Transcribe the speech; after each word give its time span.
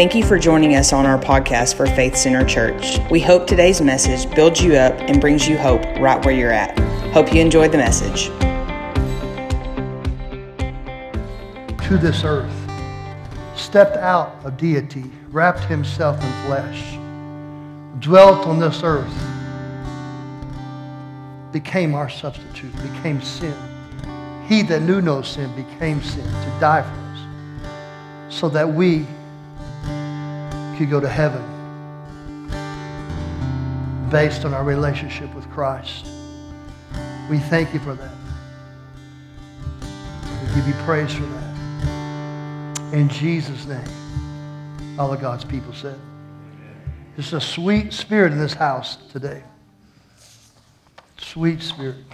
Thank 0.00 0.14
you 0.14 0.24
for 0.24 0.38
joining 0.38 0.76
us 0.76 0.94
on 0.94 1.04
our 1.04 1.18
podcast 1.18 1.74
for 1.74 1.84
Faith 1.84 2.16
Center 2.16 2.42
Church. 2.42 2.98
We 3.10 3.20
hope 3.20 3.46
today's 3.46 3.82
message 3.82 4.34
builds 4.34 4.62
you 4.62 4.76
up 4.76 4.94
and 4.98 5.20
brings 5.20 5.46
you 5.46 5.58
hope 5.58 5.82
right 6.00 6.24
where 6.24 6.32
you're 6.32 6.50
at. 6.50 6.78
Hope 7.12 7.34
you 7.34 7.42
enjoyed 7.42 7.70
the 7.70 7.76
message. 7.76 8.28
To 11.86 11.98
this 11.98 12.24
earth, 12.24 12.50
stepped 13.54 13.98
out 13.98 14.42
of 14.42 14.56
deity, 14.56 15.04
wrapped 15.32 15.64
himself 15.64 16.16
in 16.24 16.32
flesh, 16.46 16.94
dwelt 17.98 18.46
on 18.46 18.58
this 18.58 18.80
earth, 18.82 19.12
became 21.52 21.94
our 21.94 22.08
substitute, 22.08 22.74
became 22.76 23.20
sin. 23.20 23.54
He 24.48 24.62
that 24.62 24.80
knew 24.80 25.02
no 25.02 25.20
sin 25.20 25.54
became 25.54 26.02
sin 26.02 26.24
to 26.24 26.56
die 26.58 26.80
for 26.80 26.88
us 26.88 28.34
so 28.34 28.48
that 28.48 28.66
we 28.66 29.06
could 30.80 30.88
go 30.88 30.98
to 30.98 31.10
heaven 31.10 31.42
based 34.10 34.46
on 34.46 34.54
our 34.54 34.64
relationship 34.64 35.34
with 35.34 35.46
Christ. 35.50 36.06
We 37.28 37.38
thank 37.38 37.74
you 37.74 37.80
for 37.80 37.94
that. 37.94 38.14
We 39.82 40.54
give 40.54 40.66
you 40.66 40.72
praise 40.84 41.12
for 41.12 41.26
that. 41.26 42.94
In 42.94 43.10
Jesus' 43.10 43.66
name, 43.66 43.84
all 44.98 45.12
of 45.12 45.20
God's 45.20 45.44
people 45.44 45.74
said. 45.74 46.00
There's 47.14 47.34
a 47.34 47.42
sweet 47.42 47.92
spirit 47.92 48.32
in 48.32 48.38
this 48.38 48.54
house 48.54 48.96
today. 49.12 49.42
Sweet 51.18 51.60
spirit. 51.60 52.06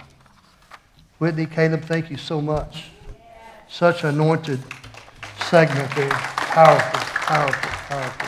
Whitney, 1.19 1.45
Caleb, 1.45 1.85
thank 1.85 2.11
you 2.11 2.17
so 2.17 2.41
much. 2.41 2.89
Such 3.69 4.03
anointed 4.03 4.59
segment 5.49 5.89
there. 5.95 6.09
Powerful, 6.09 6.99
powerful, 6.99 7.69
powerful. 7.87 8.26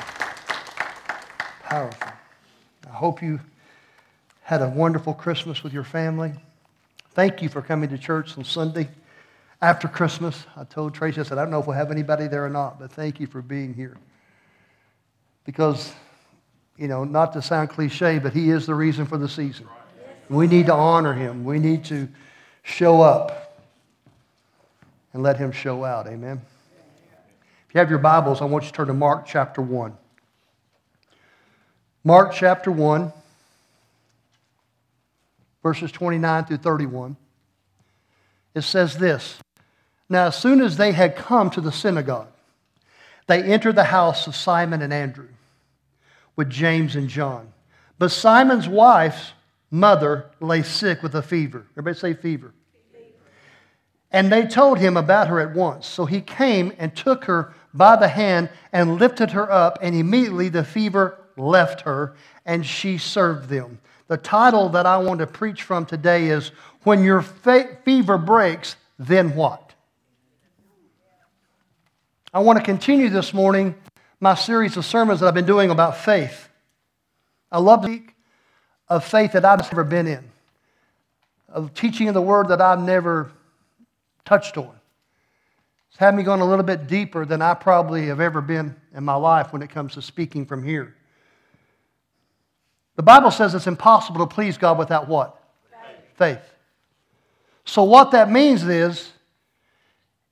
Powerful. 1.70 2.12
I 2.88 2.94
hope 2.94 3.22
you 3.22 3.40
had 4.42 4.64
a 4.64 4.70
wonderful 4.70 5.14
Christmas 5.14 5.64
with 5.64 5.72
your 5.72 5.84
family. 5.84 6.34
Thank 7.12 7.44
you 7.44 7.50
for 7.50 7.62
coming 7.62 7.90
to 7.90 7.98
church 8.00 8.36
on 8.40 8.44
Sunday 8.44 8.90
after 9.62 9.88
Christmas. 9.88 10.48
I 10.58 10.64
told 10.64 10.96
Tracy, 10.96 11.22
I 11.22 11.24
said, 11.24 11.38
I 11.38 11.42
don't 11.44 11.52
know 11.52 11.60
if 11.60 11.68
we'll 11.68 11.76
have 11.76 11.92
anybody 11.92 12.26
there 12.26 12.44
or 12.44 12.50
not, 12.50 12.80
but 12.80 12.92
thank 12.92 13.20
you 13.20 13.28
for 13.28 13.44
being 13.44 13.76
here. 13.76 13.98
Because, 15.46 15.94
you 16.76 16.88
know, 16.88 17.04
not 17.04 17.34
to 17.34 17.42
sound 17.44 17.70
cliche, 17.70 18.18
but 18.18 18.34
he 18.34 18.50
is 18.50 18.66
the 18.66 18.74
reason 18.74 19.06
for 19.06 19.20
the 19.20 19.30
season. 19.30 19.68
We 20.28 20.48
need 20.48 20.66
to 20.66 20.74
honor 20.74 21.14
him. 21.14 21.44
We 21.44 21.60
need 21.60 21.86
to 21.86 22.10
show 22.64 23.00
up 23.00 23.62
and 25.14 25.22
let 25.22 25.38
him 25.38 25.52
show 25.52 25.86
out. 25.86 26.08
Amen. 26.08 26.42
If 27.68 27.76
you 27.76 27.80
have 27.80 27.92
your 27.92 28.00
Bibles, 28.00 28.42
I 28.42 28.46
want 28.46 28.64
you 28.64 28.72
to 28.72 28.76
turn 28.76 28.88
to 28.88 28.94
Mark 28.96 29.28
chapter 29.28 29.62
1. 29.62 29.96
Mark 32.04 32.34
chapter 32.34 32.72
1, 32.72 33.12
verses 35.62 35.92
29 35.92 36.46
through 36.46 36.58
31. 36.58 37.18
It 38.56 38.62
says 38.62 38.98
this 38.98 39.38
Now, 40.08 40.28
as 40.28 40.38
soon 40.38 40.62
as 40.62 40.78
they 40.78 40.94
had 40.94 41.18
come 41.18 41.50
to 41.52 41.62
the 41.62 41.72
synagogue, 41.72 42.30
they 43.28 43.44
entered 43.44 43.76
the 43.76 43.84
house 43.84 44.28
of 44.28 44.36
Simon 44.36 44.82
and 44.82 44.94
Andrew 44.94 45.28
with 46.36 46.50
James 46.50 46.96
and 46.96 47.10
John. 47.10 47.52
But 47.98 48.12
Simon's 48.12 48.68
wife's 48.70 49.34
mother 49.70 50.26
lay 50.40 50.64
sick 50.64 51.04
with 51.04 51.14
a 51.16 51.22
fever. 51.22 51.66
Everybody 51.74 52.00
say 52.00 52.14
fever. 52.14 52.54
And 54.10 54.32
they 54.32 54.48
told 54.48 54.80
him 54.80 54.98
about 54.98 55.28
her 55.28 55.40
at 55.40 55.54
once. 55.54 55.86
So 55.86 56.06
he 56.06 56.22
came 56.22 56.74
and 56.80 56.96
took 56.96 57.26
her 57.26 57.54
by 57.74 57.98
the 57.98 58.08
hand 58.08 58.50
and 58.74 58.98
lifted 58.98 59.32
her 59.32 59.52
up, 59.52 59.78
and 59.82 59.94
immediately 59.96 60.50
the 60.50 60.64
fever 60.64 61.20
left 61.40 61.82
her, 61.82 62.16
and 62.46 62.66
she 62.66 62.98
served 62.98 63.50
them. 63.50 63.80
The 64.08 64.18
title 64.18 64.70
that 64.70 64.86
I 64.86 64.98
want 64.98 65.20
to 65.20 65.28
preach 65.28 65.64
from 65.64 65.86
today 65.86 66.30
is 66.30 66.52
When 66.84 67.04
Your 67.04 67.22
Fever 67.22 68.18
Breaks, 68.18 68.76
Then 68.98 69.36
What? 69.36 69.74
I 72.34 72.40
want 72.40 72.60
to 72.60 72.66
continue 72.66 73.10
this 73.10 73.34
morning 73.34 73.76
my 74.20 74.36
series 74.36 74.78
of 74.78 74.86
sermons 74.86 75.20
that 75.20 75.28
I've 75.28 75.34
been 75.34 75.46
doing 75.46 75.72
about 75.72 75.98
faith. 75.98 76.50
I 77.52 77.60
love 77.60 77.82
to 77.82 77.88
speak 77.88 78.14
of 78.88 79.06
faith 79.06 79.32
that 79.32 79.46
I've 79.46 79.62
never 79.64 79.84
been 79.84 80.08
in, 80.08 80.24
of 81.48 81.74
teaching 81.74 82.08
of 82.08 82.14
the 82.14 82.22
word 82.22 82.50
that 82.50 82.62
I've 82.62 82.82
never 82.82 83.32
touched 84.26 84.58
on. 84.58 84.72
It's 85.90 85.98
had 85.98 86.16
me 86.16 86.24
going 86.24 86.42
a 86.42 86.46
little 86.46 86.64
bit 86.64 86.88
deeper 86.88 87.26
than 87.26 87.42
I 87.42 87.54
probably 87.54 88.08
have 88.08 88.20
ever 88.20 88.42
been 88.42 88.76
in 88.94 89.04
my 89.04 89.16
life 89.16 89.52
when 89.52 89.62
it 89.62 89.70
comes 89.70 89.94
to 89.94 90.02
speaking 90.02 90.46
from 90.46 90.64
here. 90.64 90.96
The 93.00 93.04
Bible 93.04 93.32
says 93.32 93.56
it's 93.56 93.66
impossible 93.66 94.28
to 94.28 94.36
please 94.36 94.58
God 94.58 94.78
without 94.78 95.08
what? 95.08 95.42
Faith. 96.16 96.42
So, 97.64 97.84
what 97.84 98.12
that 98.12 98.30
means 98.30 98.66
is 98.66 99.14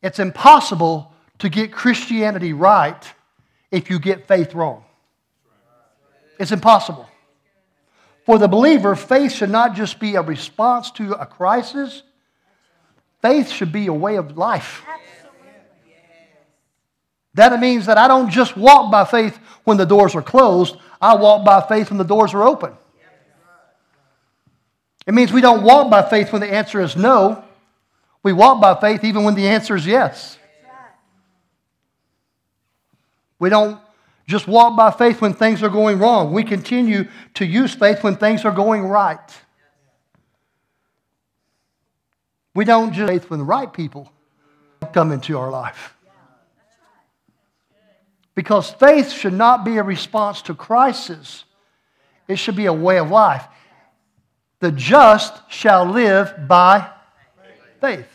it's 0.01 0.19
impossible 0.19 1.13
to 1.39 1.47
get 1.47 1.71
Christianity 1.71 2.51
right 2.51 3.01
if 3.71 3.89
you 3.89 3.99
get 3.99 4.27
faith 4.27 4.53
wrong. 4.53 4.83
It's 6.41 6.51
impossible. 6.51 7.07
For 8.25 8.37
the 8.37 8.49
believer, 8.49 8.97
faith 8.97 9.31
should 9.31 9.49
not 9.49 9.73
just 9.73 9.97
be 9.97 10.15
a 10.15 10.21
response 10.21 10.91
to 10.91 11.13
a 11.13 11.25
crisis, 11.25 12.03
faith 13.21 13.49
should 13.49 13.71
be 13.71 13.87
a 13.87 13.93
way 13.93 14.17
of 14.17 14.37
life. 14.37 14.83
That 17.37 17.59
means 17.59 17.85
that 17.85 17.99
I 17.99 18.07
don't 18.07 18.31
just 18.31 18.57
walk 18.57 18.91
by 18.91 19.05
faith 19.05 19.37
when 19.63 19.77
the 19.77 19.85
doors 19.85 20.15
are 20.15 20.23
closed, 20.23 20.75
I 20.99 21.15
walk 21.15 21.45
by 21.45 21.61
faith 21.61 21.91
when 21.91 21.99
the 21.99 22.03
doors 22.03 22.33
are 22.33 22.41
open. 22.41 22.73
It 25.05 25.13
means 25.13 25.31
we 25.31 25.41
don't 25.41 25.61
walk 25.61 25.91
by 25.91 26.01
faith 26.01 26.33
when 26.33 26.41
the 26.41 26.51
answer 26.51 26.81
is 26.81 26.95
no. 26.95 27.43
We 28.23 28.33
walk 28.33 28.59
by 28.59 28.73
faith 28.81 29.03
even 29.03 29.23
when 29.23 29.35
the 29.35 29.47
answer 29.47 29.75
is 29.75 29.85
yes. 29.85 30.39
We 33.37 33.49
don't 33.49 33.79
just 34.25 34.47
walk 34.47 34.75
by 34.75 34.89
faith 34.89 35.21
when 35.21 35.33
things 35.33 35.61
are 35.61 35.69
going 35.69 35.99
wrong. 35.99 36.33
We 36.33 36.43
continue 36.43 37.07
to 37.35 37.45
use 37.45 37.75
faith 37.75 38.03
when 38.03 38.15
things 38.15 38.45
are 38.45 38.51
going 38.51 38.81
right. 38.81 39.31
We 42.55 42.65
don't 42.65 42.93
just 42.93 43.11
faith 43.11 43.29
when 43.29 43.37
the 43.37 43.45
right 43.45 43.71
people 43.71 44.11
come 44.91 45.11
into 45.11 45.37
our 45.37 45.51
life. 45.51 45.96
Because 48.37 48.69
faith 48.69 49.11
should 49.11 49.33
not 49.33 49.65
be 49.65 49.77
a 49.77 49.83
response 49.83 50.43
to 50.43 50.53
crisis, 50.53 51.43
it 52.27 52.35
should 52.35 52.55
be 52.55 52.67
a 52.67 52.71
way 52.71 52.99
of 52.99 53.09
life. 53.09 53.43
The 54.59 54.71
just 54.71 55.33
shall 55.49 55.85
live 55.85 56.47
by 56.47 56.87
faith. 57.81 58.07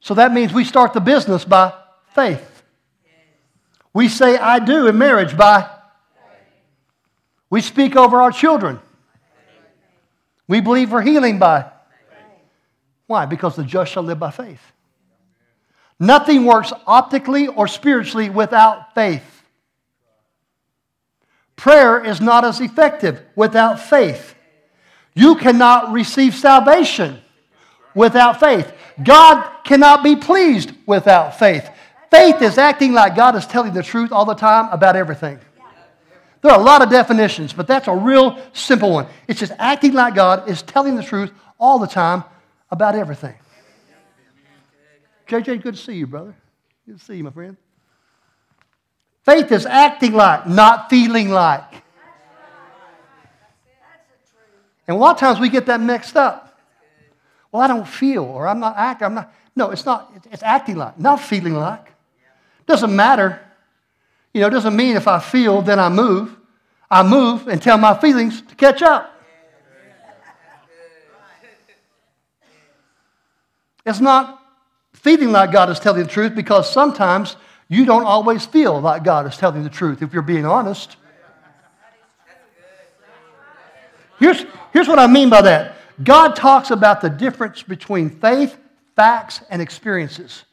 So 0.00 0.12
that 0.12 0.34
means 0.34 0.52
we 0.52 0.64
start 0.64 0.92
the 0.92 1.00
business 1.00 1.46
by 1.46 1.72
faith. 2.14 2.62
We 3.94 4.08
say, 4.08 4.36
I 4.36 4.58
do 4.58 4.86
in 4.86 4.98
marriage 4.98 5.34
by 5.34 5.70
we 7.48 7.62
speak 7.62 7.96
over 7.96 8.20
our 8.20 8.32
children. 8.32 8.80
We 10.46 10.60
believe 10.60 10.90
for 10.90 11.00
healing 11.00 11.38
by. 11.38 11.70
Why? 13.06 13.24
Because 13.24 13.56
the 13.56 13.64
just 13.64 13.92
shall 13.92 14.02
live 14.02 14.18
by 14.18 14.30
faith. 14.30 14.60
Nothing 16.02 16.46
works 16.46 16.72
optically 16.84 17.46
or 17.46 17.68
spiritually 17.68 18.28
without 18.28 18.92
faith. 18.92 19.44
Prayer 21.54 22.04
is 22.04 22.20
not 22.20 22.44
as 22.44 22.60
effective 22.60 23.22
without 23.36 23.78
faith. 23.78 24.34
You 25.14 25.36
cannot 25.36 25.92
receive 25.92 26.34
salvation 26.34 27.20
without 27.94 28.40
faith. 28.40 28.72
God 29.00 29.48
cannot 29.62 30.02
be 30.02 30.16
pleased 30.16 30.72
without 30.86 31.38
faith. 31.38 31.70
Faith 32.10 32.42
is 32.42 32.58
acting 32.58 32.92
like 32.92 33.14
God 33.14 33.36
is 33.36 33.46
telling 33.46 33.72
the 33.72 33.84
truth 33.84 34.10
all 34.10 34.24
the 34.24 34.34
time 34.34 34.72
about 34.72 34.96
everything. 34.96 35.38
There 36.40 36.50
are 36.50 36.58
a 36.58 36.64
lot 36.64 36.82
of 36.82 36.90
definitions, 36.90 37.52
but 37.52 37.68
that's 37.68 37.86
a 37.86 37.94
real 37.94 38.42
simple 38.54 38.90
one. 38.90 39.06
It's 39.28 39.38
just 39.38 39.52
acting 39.56 39.92
like 39.92 40.16
God 40.16 40.48
is 40.48 40.62
telling 40.62 40.96
the 40.96 41.04
truth 41.04 41.30
all 41.60 41.78
the 41.78 41.86
time 41.86 42.24
about 42.72 42.96
everything. 42.96 43.36
JJ, 45.32 45.62
good 45.62 45.76
to 45.76 45.80
see 45.80 45.94
you, 45.94 46.06
brother. 46.06 46.36
Good 46.84 46.98
to 46.98 47.04
see 47.04 47.16
you, 47.16 47.24
my 47.24 47.30
friend. 47.30 47.56
Faith 49.22 49.50
is 49.50 49.64
acting 49.64 50.12
like, 50.12 50.46
not 50.46 50.90
feeling 50.90 51.30
like. 51.30 51.82
And 54.86 54.94
a 54.94 55.00
lot 55.00 55.14
of 55.14 55.20
times 55.20 55.40
we 55.40 55.48
get 55.48 55.64
that 55.66 55.80
mixed 55.80 56.18
up. 56.18 56.60
Well, 57.50 57.62
I 57.62 57.66
don't 57.66 57.88
feel, 57.88 58.24
or 58.24 58.46
I'm 58.46 58.60
not 58.60 58.76
acting. 58.76 59.06
I'm 59.06 59.14
not. 59.14 59.32
No, 59.56 59.70
it's 59.70 59.86
not. 59.86 60.12
It's 60.30 60.42
acting 60.42 60.76
like, 60.76 60.98
not 60.98 61.18
feeling 61.18 61.54
like. 61.54 61.94
Doesn't 62.66 62.94
matter. 62.94 63.40
You 64.34 64.42
know, 64.42 64.50
doesn't 64.50 64.76
mean 64.76 64.96
if 64.96 65.08
I 65.08 65.18
feel, 65.18 65.62
then 65.62 65.78
I 65.78 65.88
move. 65.88 66.36
I 66.90 67.02
move 67.02 67.48
and 67.48 67.62
tell 67.62 67.78
my 67.78 67.98
feelings 67.98 68.42
to 68.42 68.54
catch 68.54 68.82
up. 68.82 69.08
It's 73.86 74.00
not 74.00 74.41
feeling 75.02 75.32
like 75.32 75.50
God 75.50 75.68
is 75.68 75.80
telling 75.80 76.02
the 76.02 76.08
truth 76.08 76.34
because 76.34 76.72
sometimes 76.72 77.36
you 77.68 77.84
don't 77.84 78.04
always 78.04 78.46
feel 78.46 78.80
like 78.80 79.02
God 79.02 79.26
is 79.26 79.36
telling 79.36 79.64
the 79.64 79.70
truth 79.70 80.00
if 80.00 80.12
you're 80.12 80.22
being 80.22 80.46
honest. 80.46 80.96
Here's, 84.18 84.44
here's 84.72 84.86
what 84.86 85.00
I 85.00 85.08
mean 85.08 85.28
by 85.28 85.42
that 85.42 85.74
God 86.02 86.36
talks 86.36 86.70
about 86.70 87.00
the 87.00 87.10
difference 87.10 87.62
between 87.62 88.08
faith, 88.08 88.56
facts, 88.94 89.42
and 89.50 89.60
experiences. 89.60 90.44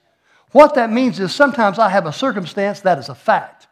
What 0.52 0.74
that 0.75 0.92
means 0.92 1.19
is 1.19 1.34
sometimes 1.34 1.78
I 1.78 1.90
have 1.90 2.07
a 2.07 2.13
circumstance 2.13 2.81
that 2.81 2.98
is 2.98 3.10
a 3.10 3.16
fact. 3.16 3.68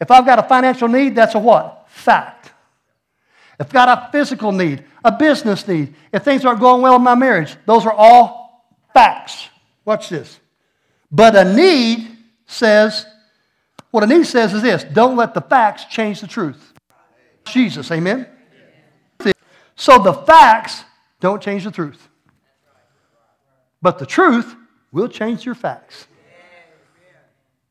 If 0.00 0.10
I've 0.10 0.26
got 0.26 0.40
a 0.40 0.42
financial 0.42 0.88
need, 0.88 1.14
that's 1.14 1.36
a 1.36 1.38
what? 1.38 1.86
Fact. 1.88 2.52
If 3.58 3.66
I've 3.66 3.72
got 3.72 3.88
a 3.88 4.12
physical 4.12 4.52
need, 4.52 4.84
a 5.04 5.10
business 5.10 5.66
need, 5.66 5.94
if 6.12 6.22
things 6.22 6.44
aren't 6.44 6.60
going 6.60 6.80
well 6.80 6.96
in 6.96 7.02
my 7.02 7.14
marriage, 7.14 7.56
those 7.66 7.84
are 7.86 7.92
all 7.92 8.72
facts. 8.94 9.48
Watch 9.84 10.08
this. 10.08 10.38
But 11.10 11.34
a 11.34 11.54
need 11.54 12.08
says, 12.46 13.06
what 13.90 14.04
a 14.04 14.06
need 14.06 14.26
says 14.26 14.54
is 14.54 14.62
this 14.62 14.84
don't 14.84 15.16
let 15.16 15.34
the 15.34 15.40
facts 15.40 15.86
change 15.86 16.20
the 16.20 16.26
truth. 16.26 16.72
Jesus, 17.44 17.90
amen? 17.90 18.26
So 19.74 19.98
the 19.98 20.12
facts 20.12 20.84
don't 21.20 21.40
change 21.40 21.64
the 21.64 21.70
truth. 21.70 22.08
But 23.80 23.98
the 23.98 24.06
truth 24.06 24.56
will 24.90 25.08
change 25.08 25.46
your 25.46 25.54
facts. 25.54 26.08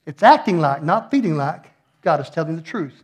It's 0.06 0.24
acting 0.24 0.60
like, 0.60 0.82
not 0.82 1.12
feeding 1.12 1.36
like, 1.36 1.66
God 2.02 2.22
is 2.22 2.30
telling 2.30 2.56
the 2.56 2.62
truth. 2.62 3.04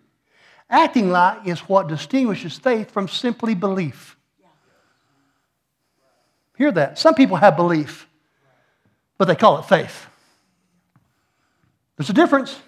Acting 0.73 1.11
like 1.11 1.45
is 1.45 1.59
what 1.69 1.87
distinguishes 1.87 2.57
faith 2.57 2.89
from 2.89 3.07
simply 3.07 3.53
belief. 3.53 4.17
Hear 6.57 6.71
that. 6.71 6.97
Some 6.97 7.13
people 7.13 7.37
have 7.37 7.55
belief, 7.55 8.07
but 9.19 9.25
they 9.25 9.35
call 9.35 9.59
it 9.59 9.65
faith. 9.65 10.07
There's 11.95 12.09
a 12.09 12.13
difference. 12.13 12.59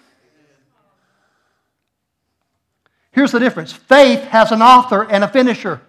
Here's 3.10 3.32
the 3.32 3.40
difference 3.40 3.72
faith 3.72 4.22
has 4.22 4.52
an 4.52 4.62
author 4.62 5.02
and 5.02 5.24
a 5.24 5.28
finisher. 5.28 5.80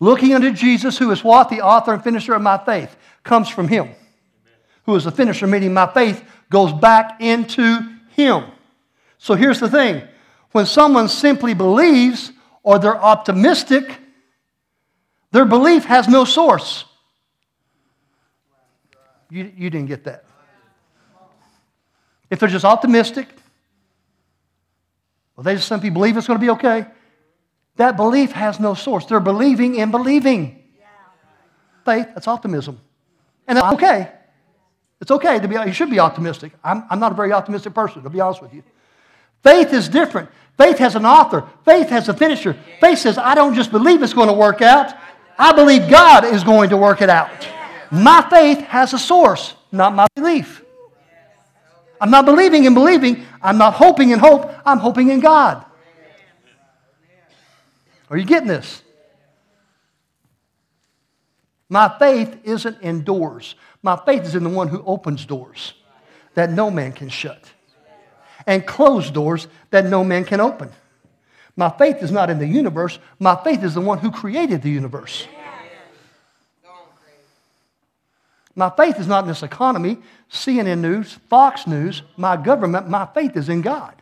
Looking 0.00 0.34
unto 0.34 0.50
Jesus, 0.50 0.98
who 0.98 1.12
is 1.12 1.22
what? 1.22 1.48
The 1.48 1.60
author 1.60 1.94
and 1.94 2.02
finisher 2.02 2.34
of 2.34 2.42
my 2.42 2.58
faith, 2.58 2.96
comes 3.22 3.48
from 3.48 3.68
him. 3.68 3.90
Who 4.86 4.96
is 4.96 5.04
the 5.04 5.12
finisher, 5.12 5.46
meaning 5.46 5.72
my 5.72 5.86
faith 5.86 6.24
goes 6.50 6.72
back 6.72 7.20
into 7.20 7.88
him. 8.16 8.46
So 9.18 9.34
here's 9.34 9.60
the 9.60 9.70
thing 9.70 10.08
when 10.54 10.66
someone 10.66 11.08
simply 11.08 11.52
believes 11.52 12.30
or 12.62 12.78
they're 12.78 12.96
optimistic, 12.96 13.98
their 15.32 15.44
belief 15.44 15.84
has 15.84 16.06
no 16.06 16.24
source. 16.24 16.84
You, 19.30 19.50
you 19.56 19.68
didn't 19.68 19.88
get 19.88 20.04
that. 20.04 20.24
If 22.30 22.38
they're 22.38 22.48
just 22.48 22.64
optimistic, 22.64 23.26
well, 25.34 25.42
they 25.42 25.56
just 25.56 25.66
simply 25.66 25.90
believe 25.90 26.16
it's 26.16 26.28
going 26.28 26.38
to 26.38 26.46
be 26.46 26.50
okay. 26.50 26.86
That 27.74 27.96
belief 27.96 28.30
has 28.30 28.60
no 28.60 28.74
source. 28.74 29.06
They're 29.06 29.18
believing 29.18 29.74
in 29.74 29.90
believing. 29.90 30.62
Faith, 31.84 32.06
that's 32.14 32.28
optimism. 32.28 32.80
And 33.48 33.58
that's 33.58 33.74
okay. 33.74 34.12
It's 35.00 35.10
okay 35.10 35.40
to 35.40 35.48
be, 35.48 35.56
you 35.56 35.72
should 35.72 35.90
be 35.90 35.98
optimistic. 35.98 36.52
I'm, 36.62 36.84
I'm 36.88 37.00
not 37.00 37.10
a 37.10 37.16
very 37.16 37.32
optimistic 37.32 37.74
person, 37.74 38.04
to 38.04 38.08
be 38.08 38.20
honest 38.20 38.40
with 38.40 38.54
you. 38.54 38.62
Faith 39.42 39.74
is 39.74 39.88
different. 39.88 40.30
Faith 40.56 40.78
has 40.78 40.94
an 40.94 41.04
author, 41.04 41.44
faith 41.64 41.88
has 41.88 42.08
a 42.08 42.14
finisher. 42.14 42.56
Faith 42.80 42.98
says, 42.98 43.18
I 43.18 43.34
don't 43.34 43.54
just 43.54 43.70
believe 43.72 44.02
it's 44.02 44.14
going 44.14 44.28
to 44.28 44.34
work 44.34 44.62
out, 44.62 44.94
I 45.38 45.52
believe 45.52 45.90
God 45.90 46.24
is 46.24 46.44
going 46.44 46.70
to 46.70 46.76
work 46.76 47.02
it 47.02 47.10
out. 47.10 47.48
My 47.90 48.26
faith 48.30 48.60
has 48.60 48.92
a 48.92 48.98
source, 48.98 49.54
not 49.72 49.94
my 49.94 50.06
belief. 50.14 50.64
I'm 52.00 52.10
not 52.10 52.24
believing 52.24 52.64
in 52.64 52.74
believing. 52.74 53.24
I'm 53.42 53.58
not 53.58 53.74
hoping 53.74 54.10
in 54.10 54.18
hope. 54.18 54.50
I'm 54.66 54.78
hoping 54.78 55.10
in 55.10 55.20
God. 55.20 55.64
Are 58.10 58.16
you 58.16 58.24
getting 58.24 58.48
this? 58.48 58.82
My 61.68 61.92
faith 61.98 62.36
isn't 62.44 62.80
in 62.82 63.04
doors. 63.04 63.54
My 63.82 63.96
faith 64.04 64.22
is 64.24 64.34
in 64.34 64.44
the 64.44 64.50
one 64.50 64.68
who 64.68 64.82
opens 64.84 65.24
doors 65.24 65.72
that 66.34 66.50
no 66.50 66.70
man 66.70 66.92
can 66.92 67.08
shut 67.08 67.50
and 68.46 68.66
close 68.66 69.10
doors 69.10 69.48
that 69.70 69.86
no 69.86 70.04
man 70.04 70.24
can 70.24 70.40
open. 70.40 70.70
My 71.56 71.70
faith 71.70 72.02
is 72.02 72.10
not 72.10 72.30
in 72.30 72.38
the 72.38 72.46
universe. 72.46 72.98
My 73.18 73.36
faith 73.36 73.62
is 73.62 73.74
the 73.74 73.80
one 73.80 73.98
who 73.98 74.10
created 74.10 74.62
the 74.62 74.70
universe. 74.70 75.26
My 78.56 78.70
faith 78.70 79.00
is 79.00 79.08
not 79.08 79.24
in 79.24 79.28
this 79.28 79.42
economy, 79.42 79.98
CNN 80.30 80.78
News, 80.78 81.14
Fox 81.28 81.66
News, 81.66 82.02
my 82.16 82.36
government. 82.36 82.88
My 82.88 83.06
faith 83.06 83.36
is 83.36 83.48
in 83.48 83.62
God. 83.62 83.94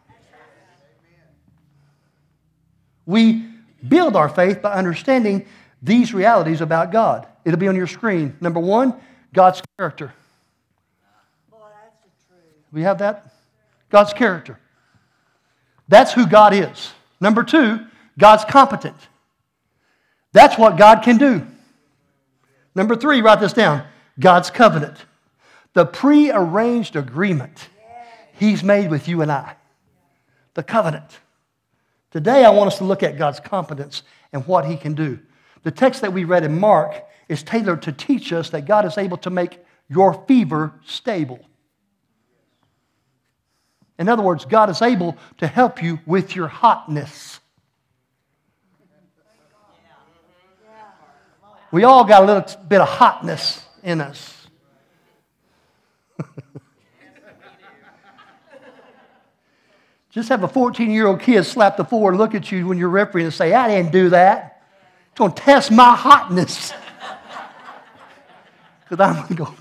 We 3.07 3.49
build 3.87 4.15
our 4.15 4.29
faith 4.29 4.63
by 4.63 4.75
understanding 4.75 5.47
these 5.83 6.15
realities 6.15 6.61
about 6.61 6.93
God. 6.93 7.27
It'll 7.45 7.59
be 7.59 7.69
on 7.69 7.77
your 7.77 7.87
screen. 7.87 8.37
Number 8.41 8.61
one, 8.61 8.95
God's 9.33 9.63
character. 9.79 10.13
We 12.71 12.83
have 12.83 12.99
that? 12.99 13.32
God's 13.93 14.13
character. 14.13 14.59
That's 15.87 16.13
who 16.13 16.27
God 16.27 16.55
is. 16.55 16.93
Number 17.21 17.45
two, 17.45 17.87
God's 18.19 18.45
competent. 18.45 18.97
That's 20.33 20.59
what 20.59 20.79
God 20.79 21.03
can 21.03 21.19
do. 21.19 21.47
Number 22.75 22.97
three, 22.97 23.21
write 23.21 23.41
this 23.41 23.53
down 23.53 23.85
God's 24.19 24.51
covenant, 24.51 24.97
the 25.75 25.87
pre-arranged 25.87 26.97
agreement 26.97 27.69
He's 28.33 28.65
made 28.65 28.91
with 28.91 29.07
you 29.07 29.23
and 29.23 29.31
I. 29.31 29.55
The 30.55 30.63
covenant. 30.63 31.21
Today, 32.11 32.45
I 32.45 32.51
want 32.51 32.73
us 32.73 32.79
to 32.79 32.85
look 32.85 33.03
at 33.03 33.17
God's 33.17 33.41
competence 33.41 34.03
and 34.33 34.47
what 34.47 34.65
He 34.65 34.77
can 34.77 34.95
do. 34.95 35.21
The 35.63 35.71
text 35.71 36.01
that 36.01 36.13
we 36.13 36.25
read 36.25 36.43
in 36.43 36.59
Mark 36.59 37.05
is 37.29 37.43
tailored 37.43 37.83
to 37.83 37.93
teach 37.93 38.33
us 38.33 38.51
that 38.51 38.67
God 38.67 38.85
is 38.85 38.99
able 38.99 39.19
to 39.19 39.31
make 39.31 39.65
your 39.89 40.25
fever 40.27 40.73
stable. 40.85 41.41
In 43.99 44.09
other 44.09 44.23
words, 44.23 44.45
God 44.45 44.71
is 44.71 44.83
able 44.83 45.17
to 45.39 45.47
help 45.47 45.83
you 45.83 46.01
with 46.07 46.35
your 46.35 46.49
hotness. 46.49 47.41
We 51.71 51.85
all 51.85 52.05
got 52.05 52.23
a 52.23 52.27
little 52.27 52.45
bit 52.69 52.81
of 52.81 52.89
hotness 52.89 53.65
in 53.83 54.01
us. 54.03 54.47
Just 60.11 60.29
have 60.29 60.43
a 60.45 60.49
14 60.49 60.91
year 60.91 61.07
old 61.07 61.21
kid 61.21 61.45
slap 61.45 61.79
the 61.79 61.85
floor 61.85 62.11
and 62.11 62.19
look 62.19 62.35
at 62.35 62.53
you 62.53 62.67
when 62.67 62.77
you're 62.77 62.91
refereeing 62.91 63.25
and 63.27 63.35
say, 63.35 63.55
I 63.55 63.69
didn't 63.69 63.93
do 63.93 64.11
that. 64.11 64.63
It's 65.11 65.19
going 65.19 65.33
to 65.33 65.43
test 65.43 65.71
my 65.71 65.97
hotness. 65.97 66.73
Because 68.85 69.09
I'm 69.09 69.15
going 69.15 69.29
to 69.29 69.35
go, 69.35 69.55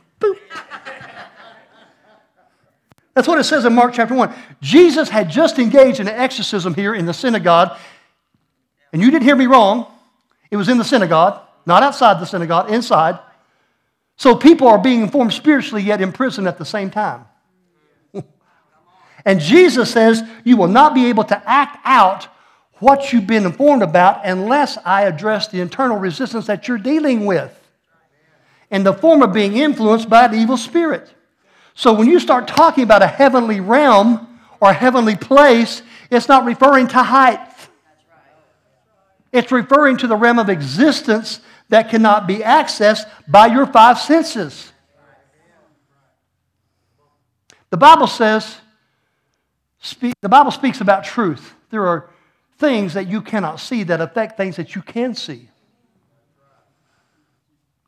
That's 3.13 3.27
what 3.27 3.39
it 3.39 3.43
says 3.43 3.65
in 3.65 3.73
Mark 3.73 3.93
chapter 3.93 4.15
1. 4.15 4.33
Jesus 4.61 5.09
had 5.09 5.29
just 5.29 5.59
engaged 5.59 5.99
in 5.99 6.07
an 6.07 6.15
exorcism 6.15 6.73
here 6.73 6.93
in 6.93 7.05
the 7.05 7.13
synagogue. 7.13 7.77
And 8.93 9.01
you 9.01 9.11
didn't 9.11 9.23
hear 9.23 9.35
me 9.35 9.47
wrong. 9.47 9.87
It 10.49 10.57
was 10.57 10.69
in 10.69 10.77
the 10.77 10.83
synagogue, 10.83 11.41
not 11.65 11.83
outside 11.83 12.21
the 12.21 12.25
synagogue, 12.25 12.71
inside. 12.71 13.19
So 14.17 14.35
people 14.35 14.67
are 14.67 14.77
being 14.77 15.01
informed 15.01 15.33
spiritually, 15.33 15.81
yet 15.81 16.01
imprisoned 16.01 16.47
at 16.47 16.57
the 16.57 16.65
same 16.65 16.89
time. 16.89 17.25
and 19.25 19.39
Jesus 19.39 19.91
says, 19.91 20.23
You 20.43 20.57
will 20.57 20.67
not 20.67 20.93
be 20.93 21.07
able 21.07 21.23
to 21.25 21.49
act 21.49 21.79
out 21.83 22.27
what 22.79 23.13
you've 23.13 23.27
been 23.27 23.45
informed 23.45 23.83
about 23.83 24.25
unless 24.25 24.77
I 24.83 25.03
address 25.03 25.47
the 25.47 25.61
internal 25.61 25.97
resistance 25.97 26.47
that 26.47 26.67
you're 26.67 26.77
dealing 26.77 27.25
with 27.25 27.57
in 28.69 28.83
the 28.83 28.93
form 28.93 29.21
of 29.21 29.33
being 29.33 29.55
influenced 29.55 30.09
by 30.09 30.25
an 30.25 30.35
evil 30.35 30.57
spirit. 30.57 31.13
So 31.73 31.93
when 31.93 32.07
you 32.07 32.19
start 32.19 32.47
talking 32.47 32.83
about 32.83 33.01
a 33.01 33.07
heavenly 33.07 33.59
realm 33.59 34.27
or 34.59 34.71
a 34.71 34.73
heavenly 34.73 35.15
place, 35.15 35.81
it's 36.09 36.27
not 36.27 36.45
referring 36.45 36.87
to 36.89 37.01
height. 37.01 37.39
It's 39.31 39.51
referring 39.51 39.97
to 39.97 40.07
the 40.07 40.15
realm 40.15 40.39
of 40.39 40.49
existence 40.49 41.39
that 41.69 41.89
cannot 41.89 42.27
be 42.27 42.37
accessed 42.37 43.09
by 43.27 43.47
your 43.47 43.65
five 43.65 43.97
senses. 43.97 44.71
The 47.69 47.77
Bible 47.77 48.07
says, 48.07 48.57
speak, 49.79 50.13
the 50.19 50.27
Bible 50.27 50.51
speaks 50.51 50.81
about 50.81 51.05
truth. 51.05 51.55
There 51.69 51.87
are 51.87 52.09
things 52.57 52.93
that 52.93 53.07
you 53.07 53.21
cannot 53.21 53.61
see 53.61 53.83
that 53.83 54.01
affect 54.01 54.35
things 54.35 54.57
that 54.57 54.75
you 54.75 54.81
can 54.81 55.15
see. 55.15 55.47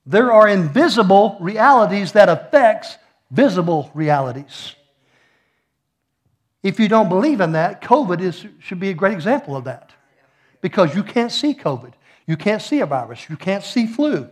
There 0.06 0.32
are 0.32 0.48
invisible 0.48 1.38
realities 1.42 2.14
that 2.14 2.30
affects 2.30 2.98
visible 3.34 3.90
realities. 3.96 4.76
If 6.62 6.80
you 6.80 6.88
don't 6.88 7.10
believe 7.10 7.42
in 7.42 7.54
that, 7.54 7.82
COVID 7.82 8.22
is, 8.22 8.46
should 8.60 8.80
be 8.80 8.90
a 8.90 8.94
great 8.94 9.14
example 9.14 9.58
of 9.58 9.66
that. 9.66 9.92
Because 10.62 10.96
you 10.96 11.04
can't 11.04 11.32
see 11.32 11.54
COVID. 11.54 11.94
You 12.26 12.38
can't 12.38 12.62
see 12.62 12.80
a 12.80 12.86
virus. 12.86 13.28
You 13.30 13.36
can't 13.36 13.64
see 13.64 13.88
flu. 13.88 14.30